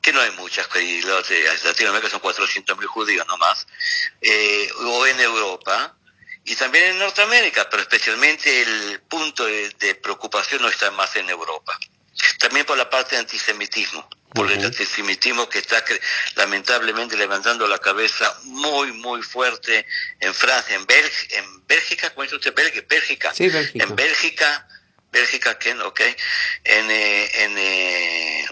que 0.00 0.12
no 0.12 0.20
hay 0.20 0.30
muchas 0.32 0.68
Keilot, 0.68 1.30
en 1.30 1.64
Latinoamérica 1.64 2.10
son 2.10 2.20
400.000 2.20 2.86
judíos 2.86 3.26
nomás, 3.26 3.66
eh, 4.20 4.70
o 4.80 5.06
en 5.06 5.20
Europa, 5.20 5.96
y 6.44 6.54
también 6.56 6.84
en 6.86 6.98
Norteamérica, 6.98 7.68
pero 7.70 7.82
especialmente 7.82 8.62
el 8.62 9.00
punto 9.02 9.44
de, 9.44 9.70
de 9.70 9.94
preocupación 9.94 10.62
no 10.62 10.68
está 10.68 10.90
más 10.90 11.16
en 11.16 11.28
Europa. 11.28 11.78
También 12.38 12.64
por 12.64 12.76
la 12.76 12.88
parte 12.88 13.16
de 13.16 13.20
antisemitismo 13.20 14.08
por 14.34 14.50
el 14.50 14.64
antisemitismo 14.64 15.48
que 15.48 15.60
está 15.60 15.82
lamentablemente 16.34 17.16
levantando 17.16 17.68
la 17.68 17.78
cabeza 17.78 18.36
muy, 18.42 18.90
muy 18.92 19.22
fuerte 19.22 19.86
en 20.18 20.34
Francia, 20.34 20.74
en, 20.74 20.84
Bélgica, 20.86 21.36
en 21.36 21.66
Bélgica, 21.66 22.10
¿cómo 22.10 22.24
dice 22.24 22.34
usted? 22.34 22.52
Bélgica, 22.88 23.32
Sí, 23.32 23.48
Bélgica. 23.48 23.84
En 23.84 23.94
Bélgica, 23.94 24.68
Bélgica, 25.12 25.56
¿qué? 25.56 25.72
Ok. 25.74 26.00
En, 26.64 26.90
eh, 26.90 27.44
en, 27.44 27.58
eh, 27.58 28.44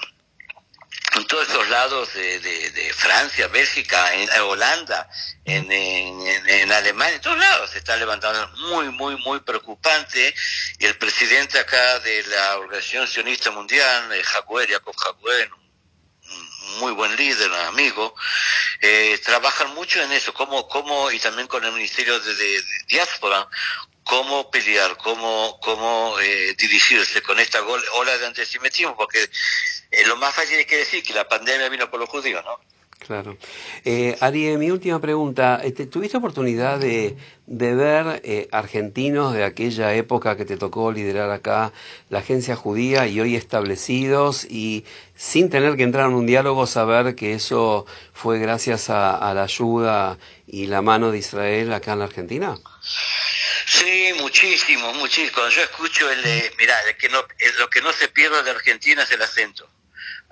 en 1.17 1.27
todos 1.27 1.49
esos 1.49 1.69
lados 1.69 2.15
de, 2.15 2.39
de, 2.39 2.71
de 2.71 2.93
Francia, 2.93 3.49
Bélgica, 3.49 4.15
en 4.15 4.31
Holanda, 4.41 5.11
en, 5.45 5.71
en, 5.71 6.49
en, 6.49 6.73
Alemania, 6.73 7.17
en 7.17 7.21
todos 7.21 7.39
lados 7.39 7.71
se 7.71 7.79
está 7.79 7.97
levantando 7.97 8.49
muy, 8.69 8.89
muy, 8.91 9.17
muy 9.17 9.41
preocupante. 9.41 10.33
Y 10.79 10.87
el 10.87 10.97
presidente 10.97 11.59
acá 11.59 11.99
de 11.99 12.23
la 12.29 12.59
Organización 12.59 13.09
Sionista 13.09 13.51
Mundial, 13.51 14.09
Jacuer, 14.23 14.71
Jacob 14.71 14.95
Jacuer, 14.97 15.51
muy 16.79 16.93
buen 16.93 17.15
líder, 17.17 17.53
amigo, 17.53 18.15
eh, 18.81 19.19
trabajan 19.25 19.75
mucho 19.75 20.03
en 20.03 20.13
eso, 20.13 20.33
cómo, 20.35 20.69
cómo, 20.69 21.11
y 21.11 21.19
también 21.19 21.49
con 21.49 21.65
el 21.65 21.73
Ministerio 21.73 22.19
de, 22.21 22.35
de, 22.35 22.63
Diáspora, 22.89 23.49
cómo 24.05 24.51
pelear, 24.51 24.97
cómo, 24.97 25.59
cómo 25.61 26.19
eh, 26.21 26.55
dirigirse 26.59 27.23
con 27.23 27.39
esta 27.39 27.63
ola 27.63 28.19
de 28.19 28.27
antisemitismo, 28.27 28.97
porque 28.97 29.31
eh, 29.91 30.07
lo 30.07 30.17
más 30.17 30.35
fácil 30.35 30.59
es 30.59 30.67
que 30.67 30.79
decir 30.79 31.03
que 31.03 31.15
la 31.15 31.29
pandemia 31.29 31.69
vino 31.69 31.91
por 31.91 32.01
los 32.01 32.09
judíos, 32.09 32.45
¿no? 32.45 32.61
Claro. 33.07 33.37
Eh, 33.85 34.17
Ari, 34.21 34.57
mi 34.57 34.71
última 34.71 35.01
pregunta. 35.01 35.61
Este, 35.63 35.87
¿Tuviste 35.87 36.19
oportunidad 36.19 36.79
de, 36.79 37.17
de 37.47 37.75
ver 37.75 38.21
eh, 38.25 38.49
argentinos 38.53 39.35
de 39.35 39.43
aquella 39.43 39.93
época 39.95 40.37
que 40.37 40.45
te 40.45 40.57
tocó 40.57 40.93
liderar 40.93 41.31
acá 41.31 41.73
la 42.11 42.21
agencia 42.21 42.55
judía 42.55 43.09
y 43.09 43.21
hoy 43.21 43.35
establecidos 43.35 44.45
y 44.45 44.85
sin 45.17 45.51
tener 45.51 45.77
que 45.77 45.83
entrar 45.83 46.11
en 46.11 46.15
un 46.15 46.27
diálogo 46.27 46.67
saber 46.69 47.17
que 47.17 47.35
eso 47.35 47.87
fue 48.13 48.39
gracias 48.39 48.89
a, 48.89 49.17
a 49.17 49.35
la 49.35 49.45
ayuda 49.45 50.19
y 50.47 50.67
la 50.67 50.81
mano 50.81 51.11
de 51.11 51.19
Israel 51.19 51.73
acá 51.73 51.95
en 51.95 51.99
la 51.99 52.05
Argentina? 52.05 52.57
Sí, 53.67 54.13
muchísimo, 54.21 54.93
muchísimo. 54.95 55.33
Cuando 55.35 55.51
yo 55.51 55.63
escucho 55.63 56.09
el, 56.09 56.25
eh, 56.25 56.53
mira, 56.57 56.75
el 56.89 56.97
que 56.97 57.09
no, 57.09 57.19
el, 57.19 57.59
lo 57.59 57.69
que 57.69 57.81
no 57.81 57.93
se 57.93 58.07
pierde 58.09 58.43
de 58.45 58.51
Argentina 58.51 59.03
es 59.03 59.11
el 59.11 59.23
acento. 59.23 59.69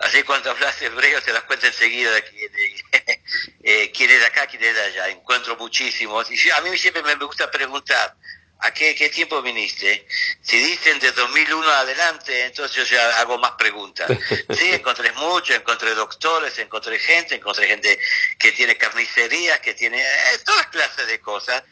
Así 0.01 0.23
cuando 0.23 0.51
hablas 0.51 0.81
hebreo 0.81 1.21
te 1.21 1.33
das 1.33 1.43
cuenta 1.45 1.67
enseguida 1.67 2.11
de 2.13 2.25
quién, 2.25 2.53
eh, 3.63 3.93
quién 3.95 4.11
es 4.11 4.21
de 4.21 4.27
acá, 4.27 4.47
quién 4.47 4.65
es 4.65 4.75
de 4.75 4.81
allá. 4.83 5.09
Encuentro 5.09 5.57
muchísimos. 5.57 6.31
Y 6.31 6.51
a 6.51 6.61
mí 6.63 6.77
siempre 6.79 7.03
me 7.03 7.15
gusta 7.17 7.51
preguntar, 7.51 8.17
¿a 8.61 8.73
qué, 8.73 8.95
qué 8.95 9.11
tiempo 9.11 9.43
viniste? 9.43 10.07
Si 10.41 10.57
dicen 10.57 10.99
de 11.01 11.13
2001 11.13 11.69
adelante, 11.69 12.47
entonces 12.47 12.77
yo 12.89 12.97
ya 12.97 13.21
hago 13.21 13.37
más 13.39 13.53
preguntas. 13.53 14.11
Sí, 14.57 14.73
encontré 14.73 15.13
mucho, 15.13 15.55
encontré 15.55 15.95
doctores, 15.95 16.59
encontré 16.59 16.99
gente, 16.99 17.35
encontré 17.35 17.69
gente 17.69 17.99
que 18.39 18.53
tiene 18.53 18.77
carnicerías, 18.77 19.61
que 19.61 19.75
tiene 19.75 20.01
eh, 20.01 20.39
todas 20.45 20.67
clases 20.69 21.07
de 21.07 21.21
cosas. 21.21 21.63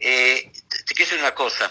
Eh, 0.00 0.50
te 0.86 0.94
quiero 0.94 1.10
decir 1.10 1.18
una 1.18 1.34
cosa, 1.34 1.70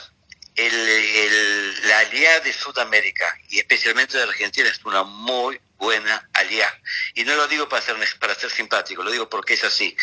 el, 0.56 0.74
el, 0.74 1.90
la 1.90 2.00
alianza 2.00 2.40
de 2.42 2.54
Sudamérica 2.54 3.38
y 3.50 3.60
especialmente 3.60 4.18
de 4.18 4.24
Argentina 4.24 4.70
es 4.70 4.84
una 4.86 5.04
muy 5.04 5.60
buena 5.78 6.30
alianza. 6.34 6.80
Y 7.16 7.24
no 7.24 7.36
lo 7.36 7.48
digo 7.48 7.68
para 7.68 7.82
ser, 7.82 7.96
para 8.20 8.36
ser 8.36 8.52
simpático, 8.52 9.04
lo 9.04 9.12
digo 9.12 9.30
porque 9.30 9.56
es 9.56 9.64
así. 9.64 9.96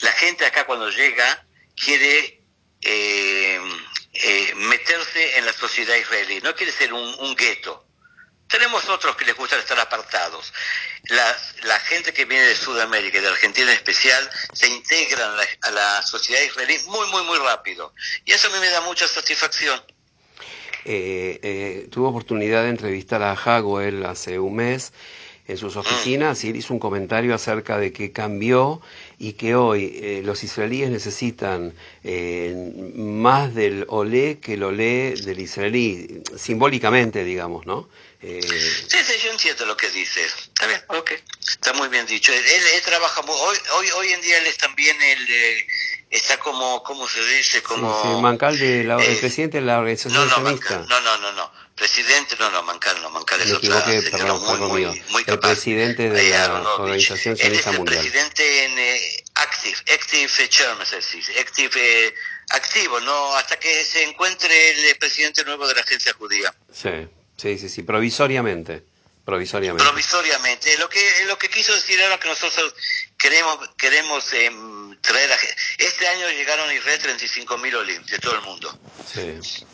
La 0.00 0.12
gente 0.12 0.46
acá 0.46 0.64
cuando 0.64 0.90
llega 0.90 1.44
quiere 1.76 2.42
eh, 2.82 3.60
eh, 4.12 4.54
meterse 4.56 5.38
en 5.38 5.46
la 5.46 5.52
sociedad 5.52 5.96
israelí, 5.96 6.40
no 6.40 6.54
quiere 6.54 6.72
ser 6.72 6.92
un, 6.92 7.14
un 7.20 7.36
gueto. 7.36 7.86
Tenemos 8.50 8.88
otros 8.88 9.16
que 9.16 9.24
les 9.24 9.36
gusta 9.36 9.56
estar 9.58 9.78
apartados. 9.78 10.52
La, 11.04 11.36
la, 11.64 11.78
gente 11.80 12.12
que 12.12 12.24
viene 12.24 12.46
de 12.46 12.56
Sudamérica 12.56 13.18
y 13.18 13.20
de 13.20 13.28
Argentina 13.28 13.70
en 13.70 13.76
especial 13.76 14.28
se 14.52 14.68
integran 14.68 15.30
a 15.30 15.36
la, 15.36 15.44
a 15.62 15.70
la 15.70 16.02
sociedad 16.02 16.42
israelí 16.42 16.76
muy, 16.86 17.06
muy, 17.10 17.22
muy 17.22 17.38
rápido. 17.38 17.94
Y 18.24 18.32
eso 18.32 18.48
a 18.48 18.50
mí 18.50 18.58
me 18.58 18.68
da 18.68 18.80
mucha 18.80 19.06
satisfacción. 19.06 19.80
Eh, 20.84 21.38
eh, 21.42 21.88
tuve 21.90 22.08
oportunidad 22.08 22.62
de 22.64 22.70
entrevistar 22.70 23.22
a 23.22 23.32
Hagwell 23.32 24.04
hace 24.06 24.38
un 24.38 24.56
mes 24.56 24.92
en 25.50 25.56
sus 25.56 25.76
oficinas 25.76 26.44
y 26.44 26.50
él 26.50 26.56
hizo 26.56 26.72
un 26.72 26.80
comentario 26.80 27.34
acerca 27.34 27.78
de 27.78 27.92
que 27.92 28.12
cambió 28.12 28.80
y 29.18 29.32
que 29.32 29.56
hoy 29.56 29.98
eh, 30.00 30.22
los 30.24 30.44
israelíes 30.44 30.90
necesitan 30.90 31.74
eh, 32.04 32.92
más 32.94 33.54
del 33.54 33.84
olé 33.88 34.38
que 34.38 34.54
el 34.54 34.62
olé 34.62 35.14
del 35.14 35.40
israelí, 35.40 36.22
simbólicamente, 36.36 37.24
digamos, 37.24 37.66
¿no? 37.66 37.88
Eh... 38.22 38.40
Sí, 38.42 38.98
sí, 39.04 39.14
yo 39.24 39.30
entiendo 39.30 39.64
lo 39.66 39.76
que 39.76 39.88
dices. 39.90 40.32
Está 40.48 40.66
bien, 40.66 40.82
ok. 40.88 41.12
Está 41.48 41.72
muy 41.74 41.88
bien 41.88 42.06
dicho. 42.06 42.32
Él, 42.32 42.44
él, 42.46 42.82
trabaja, 42.82 43.20
hoy, 43.22 43.58
hoy, 43.76 43.90
hoy 43.92 44.12
en 44.12 44.20
día 44.20 44.38
él 44.38 44.46
es 44.46 44.58
también 44.58 45.00
el, 45.00 45.26
eh, 45.30 45.66
está 46.10 46.36
como, 46.38 46.82
¿cómo 46.82 47.08
se 47.08 47.24
dice? 47.24 47.62
Como... 47.62 48.02
Sí, 48.02 48.08
sí, 48.14 48.20
Mancal, 48.20 48.58
de 48.58 48.84
la, 48.84 48.96
el 49.02 49.16
presidente 49.18 49.58
de 49.60 49.64
la 49.64 49.78
organización 49.78 50.12
no, 50.14 50.24
no, 50.26 50.34
sionista. 50.46 50.84
no, 50.88 51.00
no, 51.00 51.18
no, 51.18 51.32
no. 51.32 51.52
Presidente, 51.74 52.36
no, 52.38 52.50
no, 52.50 52.62
Mancal, 52.62 53.00
no, 53.00 53.08
Mancal 53.08 53.40
es 53.40 53.52
otra 53.52 53.80
señora 53.86 54.34
muy, 54.34 54.58
muy, 54.58 55.02
muy 55.08 55.20
El 55.22 55.24
capaz. 55.24 55.48
presidente 55.52 56.10
de 56.10 56.26
Eh, 56.26 56.30
la 56.30 56.44
Aronovich. 56.44 56.78
Organización 56.80 57.36
Él 57.40 57.54
es 57.54 57.66
el 57.66 57.78
Mundial. 57.78 58.00
presidente 58.00 58.64
en 58.66 58.78
eh, 58.78 59.24
active, 59.36 59.76
active 59.94 60.48
chairman, 60.50 60.84
se 60.86 60.96
dice, 60.96 61.40
active, 61.40 61.70
eh, 62.08 62.14
activo, 62.50 63.00
no, 63.00 63.34
hasta 63.34 63.58
que 63.58 63.82
se 63.86 64.02
encuentre 64.02 64.72
el 64.72 64.84
eh, 64.90 64.94
presidente 64.96 65.42
nuevo 65.46 65.66
de 65.66 65.74
la 65.74 65.80
agencia 65.80 66.12
judía. 66.12 66.54
Sí, 66.70 66.90
sí, 67.40 67.58
sí, 67.58 67.68
sí, 67.68 67.82
provisoriamente. 67.82 68.84
Provisoriamente. 69.24 69.84
Provisoriamente. 69.84 70.76
Lo 70.78 70.88
que 70.88 71.00
lo 71.26 71.38
que 71.38 71.48
quiso 71.48 71.74
decir 71.74 72.00
ahora 72.02 72.18
que 72.18 72.28
nosotros 72.28 72.74
queremos 73.16 73.58
queremos 73.76 74.32
eh, 74.32 74.50
traer 75.00 75.32
a, 75.32 75.36
este 75.78 76.08
año 76.08 76.28
llegaron 76.30 76.68
a 76.68 76.74
Israel 76.74 76.98
35 77.00 77.58
mil 77.58 77.74
olim 77.76 78.04
de 78.06 78.18
todo 78.18 78.34
el 78.34 78.42
mundo. 78.42 78.78
Sí. 79.06 79.64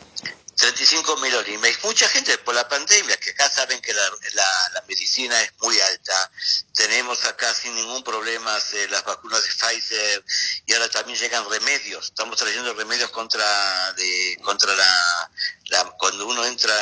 35 0.57 1.17
mil. 1.19 1.35
Hay 1.37 1.77
mucha 1.83 2.09
gente 2.09 2.37
por 2.39 2.55
la 2.55 2.69
pandemia, 2.69 3.17
que 3.19 3.31
acá 3.31 3.49
saben 3.51 3.81
que 3.81 3.93
la, 3.93 4.03
la, 4.35 4.71
la 4.75 4.83
medicina 4.89 5.41
es 5.43 5.53
muy 5.61 5.79
alta. 5.81 6.31
Tenemos 6.75 7.25
acá 7.25 7.53
sin 7.55 7.75
ningún 7.75 8.03
problema 8.03 8.57
eh, 8.73 8.87
las 8.91 9.05
vacunas 9.05 9.43
de 9.43 9.49
Pfizer 9.51 10.25
y 10.67 10.73
ahora 10.75 10.89
también 10.89 11.19
llegan 11.19 11.49
remedios. 11.49 12.07
Estamos 12.07 12.37
trayendo 12.39 12.73
remedios 12.75 13.11
contra 13.11 13.93
de 13.93 14.39
contra 14.43 14.75
la, 14.75 15.31
la 15.67 15.85
cuando 15.99 16.27
uno 16.27 16.45
entra 16.47 16.75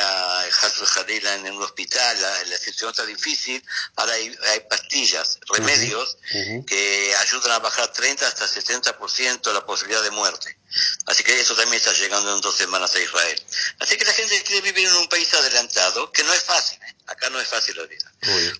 en 1.23 1.55
un 1.55 1.63
hospital, 1.63 2.21
la, 2.21 2.43
la 2.45 2.57
situación 2.57 2.91
está 2.91 3.05
difícil, 3.05 3.63
ahora 3.95 4.13
hay, 4.13 4.35
hay 4.51 4.59
pastillas, 4.61 5.39
remedios 5.53 6.17
Uh 6.33 6.37
-huh. 6.37 6.65
que 6.65 7.15
ayudan 7.15 7.51
a 7.53 7.59
bajar 7.59 7.91
30 7.91 8.27
hasta 8.27 8.47
70% 8.47 9.53
la 9.53 9.65
posibilidad 9.65 10.01
de 10.03 10.11
muerte. 10.11 10.57
Así 11.05 11.23
que 11.23 11.39
eso 11.39 11.55
también 11.55 11.77
está 11.77 11.93
llegando 11.93 12.33
en 12.35 12.41
dos 12.41 12.55
semanas 12.55 12.93
a 12.95 12.99
Israel. 12.99 13.43
Así 13.79 13.97
que 13.97 14.05
la 14.05 14.13
gente 14.13 14.41
quiere 14.43 14.61
vivir 14.61 14.87
en 14.87 14.95
un 14.95 15.07
país 15.07 15.33
adelantado, 15.33 16.11
que 16.11 16.23
no 16.23 16.33
es 16.33 16.43
fácil, 16.43 16.79
¿eh? 16.83 16.95
acá 17.07 17.29
no 17.29 17.39
es 17.39 17.47
fácil 17.47 17.75
la 17.77 17.83
vida. 17.83 18.11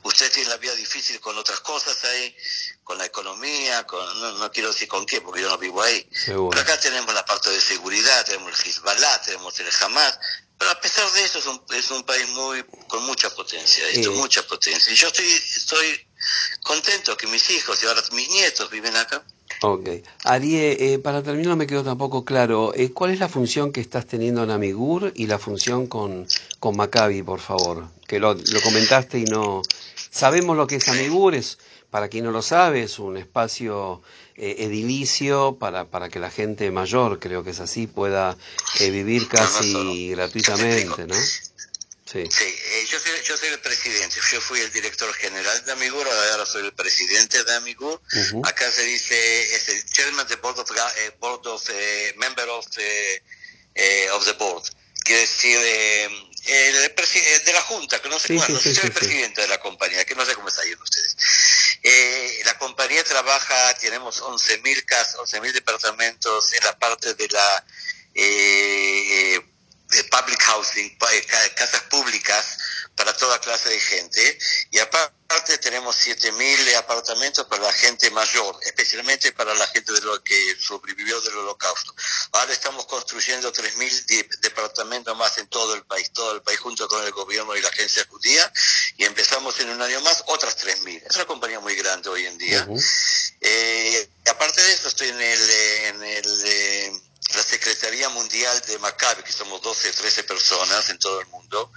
Usted 0.03 0.31
tiene 0.31 0.49
la 0.49 0.57
vida 0.57 0.75
difícil 0.75 1.19
con 1.19 1.37
otras 1.37 1.59
cosas 1.61 2.03
ahí, 2.05 2.35
con 2.83 2.97
la 2.97 3.05
economía, 3.05 3.85
con, 3.85 3.99
no, 4.19 4.31
no 4.33 4.51
quiero 4.51 4.69
decir 4.71 4.87
con 4.87 5.05
qué, 5.05 5.21
porque 5.21 5.41
yo 5.41 5.49
no 5.49 5.57
vivo 5.57 5.81
ahí. 5.81 6.07
Seguro. 6.13 6.49
Pero 6.51 6.61
acá 6.61 6.79
tenemos 6.79 7.13
la 7.13 7.25
parte 7.25 7.49
de 7.49 7.59
seguridad, 7.61 8.25
tenemos 8.25 8.59
el 8.59 8.65
Hezbollah, 8.69 9.21
tenemos 9.21 9.59
el 9.59 9.67
Hamas, 9.81 10.19
pero 10.57 10.71
a 10.71 10.79
pesar 10.79 11.11
de 11.11 11.23
eso 11.23 11.39
es 11.39 11.45
un, 11.47 11.61
es 11.71 11.91
un 11.91 12.03
país 12.03 12.27
muy 12.29 12.63
con 12.87 13.03
mucha 13.03 13.29
potencia, 13.29 13.87
esto, 13.89 14.11
Eh. 14.11 14.15
mucha 14.15 14.43
potencia. 14.43 14.91
Y 14.91 14.95
yo 14.95 15.07
estoy, 15.07 15.29
estoy 15.31 16.07
contento 16.63 17.17
que 17.17 17.27
mis 17.27 17.49
hijos 17.49 17.81
y 17.83 17.87
ahora 17.87 18.01
mis 18.11 18.29
nietos 18.29 18.69
viven 18.69 18.95
acá. 18.95 19.23
Ok. 19.67 19.89
Arie, 20.25 20.93
eh, 20.93 20.99
para 20.99 21.23
terminar 21.23 21.49
no 21.49 21.56
me 21.56 21.65
quedó 21.65 21.84
tampoco 21.84 22.23
claro, 22.23 22.71
eh, 22.75 22.91
¿cuál 22.91 23.12
es 23.12 23.19
la 23.19 23.28
función 23.28 23.71
que 23.71 23.82
estás 23.82 24.06
teniendo 24.06 24.43
en 24.43 24.51
Amigur 24.51 25.12
y 25.15 25.25
la 25.25 25.39
función 25.39 25.88
con, 25.88 26.28
con 26.60 26.78
Maccabi, 26.78 27.23
por 27.23 27.39
favor? 27.39 27.88
Que 28.06 28.19
lo, 28.19 28.36
lo 28.36 28.62
comentaste 28.62 29.17
y 29.17 29.23
no... 29.23 29.63
Sabemos 30.12 30.56
lo 30.56 30.67
que 30.67 30.75
es 30.75 30.88
Amigur, 30.88 31.34
es, 31.34 31.58
para 31.89 32.10
quien 32.10 32.25
no 32.25 32.32
lo 32.32 32.43
sabe, 32.43 32.84
es 32.84 32.99
un 32.99 33.17
espacio 33.17 34.04
eh, 34.36 34.58
edilicio 34.60 35.58
para, 35.60 35.86
para 35.86 36.10
que 36.10 36.19
la 36.19 36.30
gente 36.30 36.69
mayor, 36.69 37.19
creo 37.19 37.43
que 37.43 37.49
es 37.49 37.60
así, 37.60 37.88
pueda 37.88 38.38
eh, 38.82 38.91
vivir 38.91 39.28
casi 39.28 40.10
gratuitamente, 40.10 41.08
¿no? 41.08 41.15
Sí. 42.05 42.23
Sí, 42.29 42.43
eh, 42.43 42.85
yo, 42.87 42.99
soy, 42.99 43.11
yo 43.23 43.35
soy 43.35 43.49
el 43.49 43.59
presidente, 43.59 44.19
yo 44.31 44.39
fui 44.39 44.59
el 44.59 44.71
director 44.71 45.11
general 45.15 45.65
de 45.65 45.71
Amigur, 45.71 46.07
ahora 46.07 46.45
soy 46.45 46.63
el 46.65 46.73
presidente 46.73 47.43
de 47.43 47.55
Amigur. 47.55 47.99
Acá 48.43 48.71
se 48.71 48.83
dice, 48.83 49.55
es 49.55 49.69
el 49.69 49.85
chairman 49.85 50.27
de 50.27 50.35
board 50.35 50.59
of, 50.59 50.69
eh, 50.71 51.11
board 51.19 51.47
of 51.47 51.63
eh, 51.69 52.13
member 52.17 52.47
of, 52.49 52.65
eh, 52.77 54.09
of 54.11 54.23
the 54.23 54.33
board. 54.33 54.63
Quiere 55.03 55.21
decir, 55.21 55.57
eh, 55.63 56.09
el 56.47 57.43
de 57.43 57.53
la 57.53 57.61
junta, 57.61 57.99
que 57.99 58.09
no 58.09 58.19
sé 58.19 58.27
Sí, 58.27 58.39
sí, 58.39 58.57
sé, 58.57 58.75
soy 58.75 58.85
el 58.85 58.91
presidente 58.91 59.41
de 59.41 59.47
la 59.47 59.59
compañía, 59.59 60.05
que 60.05 60.13
no 60.13 60.25
sé 60.25 60.35
cómo 60.35 60.49
está 60.49 60.63
yendo 60.63 60.83
ustedes. 60.83 61.17
Eh, 61.81 62.41
la 62.45 62.57
compañía 62.57 63.03
trabaja, 63.03 63.73
tenemos 63.75 64.21
11.000 64.21 64.85
casas, 64.85 65.15
11.000 65.15 65.53
departamentos 65.53 66.53
en 66.53 66.63
la 66.63 66.77
parte 66.77 67.13
de 67.15 67.27
la 67.29 67.65
eh, 68.13 69.39
de 69.89 70.04
public 70.06 70.41
housing, 70.41 70.98
eh, 71.12 71.26
ca- 71.28 71.54
casas 71.56 71.82
públicas 71.84 72.58
para 72.95 73.13
toda 73.15 73.39
clase 73.39 73.69
de 73.69 73.80
gente. 73.80 74.39
Y 74.71 74.80
aparte 74.80 75.58
tenemos 75.60 75.95
7.000 75.98 76.76
apartamentos 76.78 77.45
para 77.48 77.63
la 77.63 77.74
gente 77.74 78.10
mayor, 78.12 78.58
especialmente 78.63 79.32
para 79.34 79.54
la 79.54 79.67
gente 79.67 79.91
de 79.91 80.02
lo 80.02 80.24
que 80.24 80.56
sobrevivió 80.60 81.19
del 81.21 81.38
holocausto. 81.38 81.93
Ahora 82.32 82.54
estamos 82.54 82.86
construyendo 82.86 83.52
3.000 83.52 84.06
de- 84.06 84.30
departamentos 84.41 85.15
más 85.17 85.38
en 85.38 85.48
todo 85.48 85.76
el 85.76 85.84
país, 85.84 86.10
todo 86.13 86.32
el 86.34 86.41
país 86.41 86.60
junto 86.60 86.88
con 86.88 87.04
el 87.04 87.12
gobierno 87.12 87.56
y 87.56 87.62
la 87.62 87.69
agencia 87.69 88.06
judía. 88.10 88.52
Y 88.98 89.04
empezamos 89.04 89.60
en 89.60 89.69
un 89.69 89.82
año 89.82 90.00
más 90.02 90.24
otras 90.28 90.56
3.000. 90.58 91.04
Es 91.06 91.15
una 91.17 91.26
compañía 91.26 91.60
muy 91.60 91.76
grande 91.76 92.10
hoy 92.10 92.26
en 92.26 92.38
día. 92.38 92.65
Eh, 93.41 94.10
aparte 94.30 94.62
de 94.62 94.74
eso, 94.74 94.88
estoy 94.88 95.10
en 95.10 95.21
el, 95.21 95.50
en 95.50 96.04
el, 96.04 96.41
eh, 96.45 97.02
la 97.36 97.43
Secretaría 97.43 98.10
Mundial 98.10 98.62
de 98.67 98.78
Maccabi, 98.80 99.24
que 99.24 99.32
somos 99.32 99.62
12, 99.62 99.91
13 99.91 100.24
personas 100.24 100.89
en 100.89 100.98
todo 101.00 101.19
el 101.21 101.28
mundo. 101.28 101.71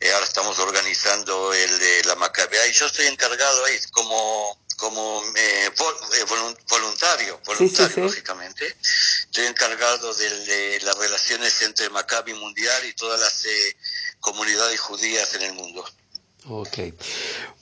Eh, 0.00 0.12
ahora 0.12 0.24
estamos 0.26 0.58
organizando 0.58 1.52
el 1.54 1.78
de 1.78 2.04
la 2.04 2.14
Maccabi. 2.16 2.56
Y 2.68 2.72
yo 2.72 2.86
estoy 2.86 3.06
encargado 3.06 3.64
ahí 3.64 3.78
como 3.90 4.62
como 4.76 5.22
eh, 5.36 5.70
vol- 5.76 6.14
eh, 6.14 6.24
volun- 6.26 6.58
voluntario, 6.68 7.34
Sí, 7.36 7.40
sí, 7.44 7.46
voluntario 7.46 7.94
sí. 7.94 8.00
lógicamente. 8.00 8.76
Estoy 9.26 9.46
encargado 9.46 10.12
de, 10.14 10.28
de 10.46 10.80
las 10.80 10.96
relaciones 10.98 11.62
entre 11.62 11.88
Maccabi 11.90 12.34
Mundial 12.34 12.84
y 12.84 12.92
todas 12.94 13.20
las 13.20 13.44
eh, 13.44 13.76
comunidades 14.18 14.80
judías 14.80 15.32
en 15.34 15.42
el 15.42 15.52
mundo. 15.52 15.88
Ok. 16.46 16.78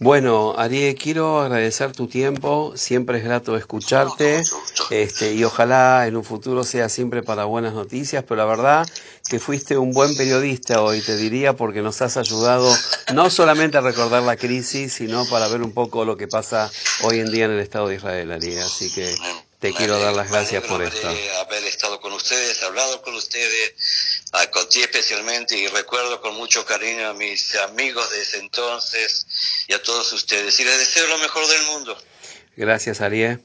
Bueno, 0.01 0.55
Arie, 0.59 0.97
quiero 0.97 1.41
agradecer 1.41 1.93
tu 1.93 2.09
tiempo. 2.09 2.73
Siempre 2.75 3.19
es 3.19 3.25
grato 3.25 3.57
escucharte. 3.57 4.43
Este, 4.91 5.35
y 5.35 5.45
ojalá 5.45 6.09
en 6.09 6.17
un 6.17 6.25
futuro 6.25 6.65
sea 6.65 6.89
siempre 6.89 7.23
para 7.23 7.45
buenas 7.45 7.75
noticias. 7.75 8.25
Pero 8.25 8.39
la 8.39 8.45
verdad 8.45 8.89
que 9.29 9.39
fuiste 9.39 9.79
un 9.79 9.93
buen 9.93 10.17
periodista 10.17 10.83
hoy, 10.83 11.01
te 11.01 11.17
diría, 11.17 11.55
porque 11.55 11.81
nos 11.81 12.03
has 12.03 12.17
ayudado 12.17 12.75
no 13.15 13.31
solamente 13.31 13.79
a 13.79 13.83
recordar 13.83 14.25
la 14.25 14.37
crisis, 14.37 14.95
sino 14.95 15.27
para 15.27 15.47
ver 15.47 15.63
un 15.63 15.73
poco 15.73 16.05
lo 16.05 16.17
que 16.17 16.27
pasa 16.27 16.69
hoy 17.05 17.21
en 17.21 17.31
día 17.31 17.45
en 17.45 17.53
el 17.53 17.61
Estado 17.61 17.87
de 17.87 17.97
Israel, 17.97 18.33
Arie. 18.33 18.61
Así 18.61 18.93
que 18.93 19.15
te 19.63 19.73
quiero 19.73 19.97
dar 19.97 20.13
las 20.13 20.29
gracias 20.29 20.65
por 20.65 20.83
esto. 20.83 21.09
haber 21.09 21.65
estado 21.65 22.01
con 22.01 22.13
ustedes, 22.13 22.61
hablado 22.65 23.01
con 23.01 23.15
ustedes, 23.15 23.75
a 24.33 24.51
Conti 24.51 24.81
especialmente, 24.81 25.57
y 25.57 25.69
recuerdo 25.69 26.21
con 26.21 26.35
mucho 26.35 26.65
cariño 26.65 27.09
a 27.09 27.15
mis 27.15 27.55
amigos 27.55 28.11
de 28.11 28.23
ese 28.23 28.39
entonces 28.39 29.25
y 29.69 29.73
a 29.73 29.81
todos 29.81 30.13
ustedes. 30.15 30.59
Y 30.59 30.65
les 30.65 30.79
deseo 30.81 31.07
lo 31.07 31.19
mejor 31.19 31.47
del 31.47 31.63
mundo. 31.67 31.97
Gracias, 32.57 33.01
Arie. 33.01 33.39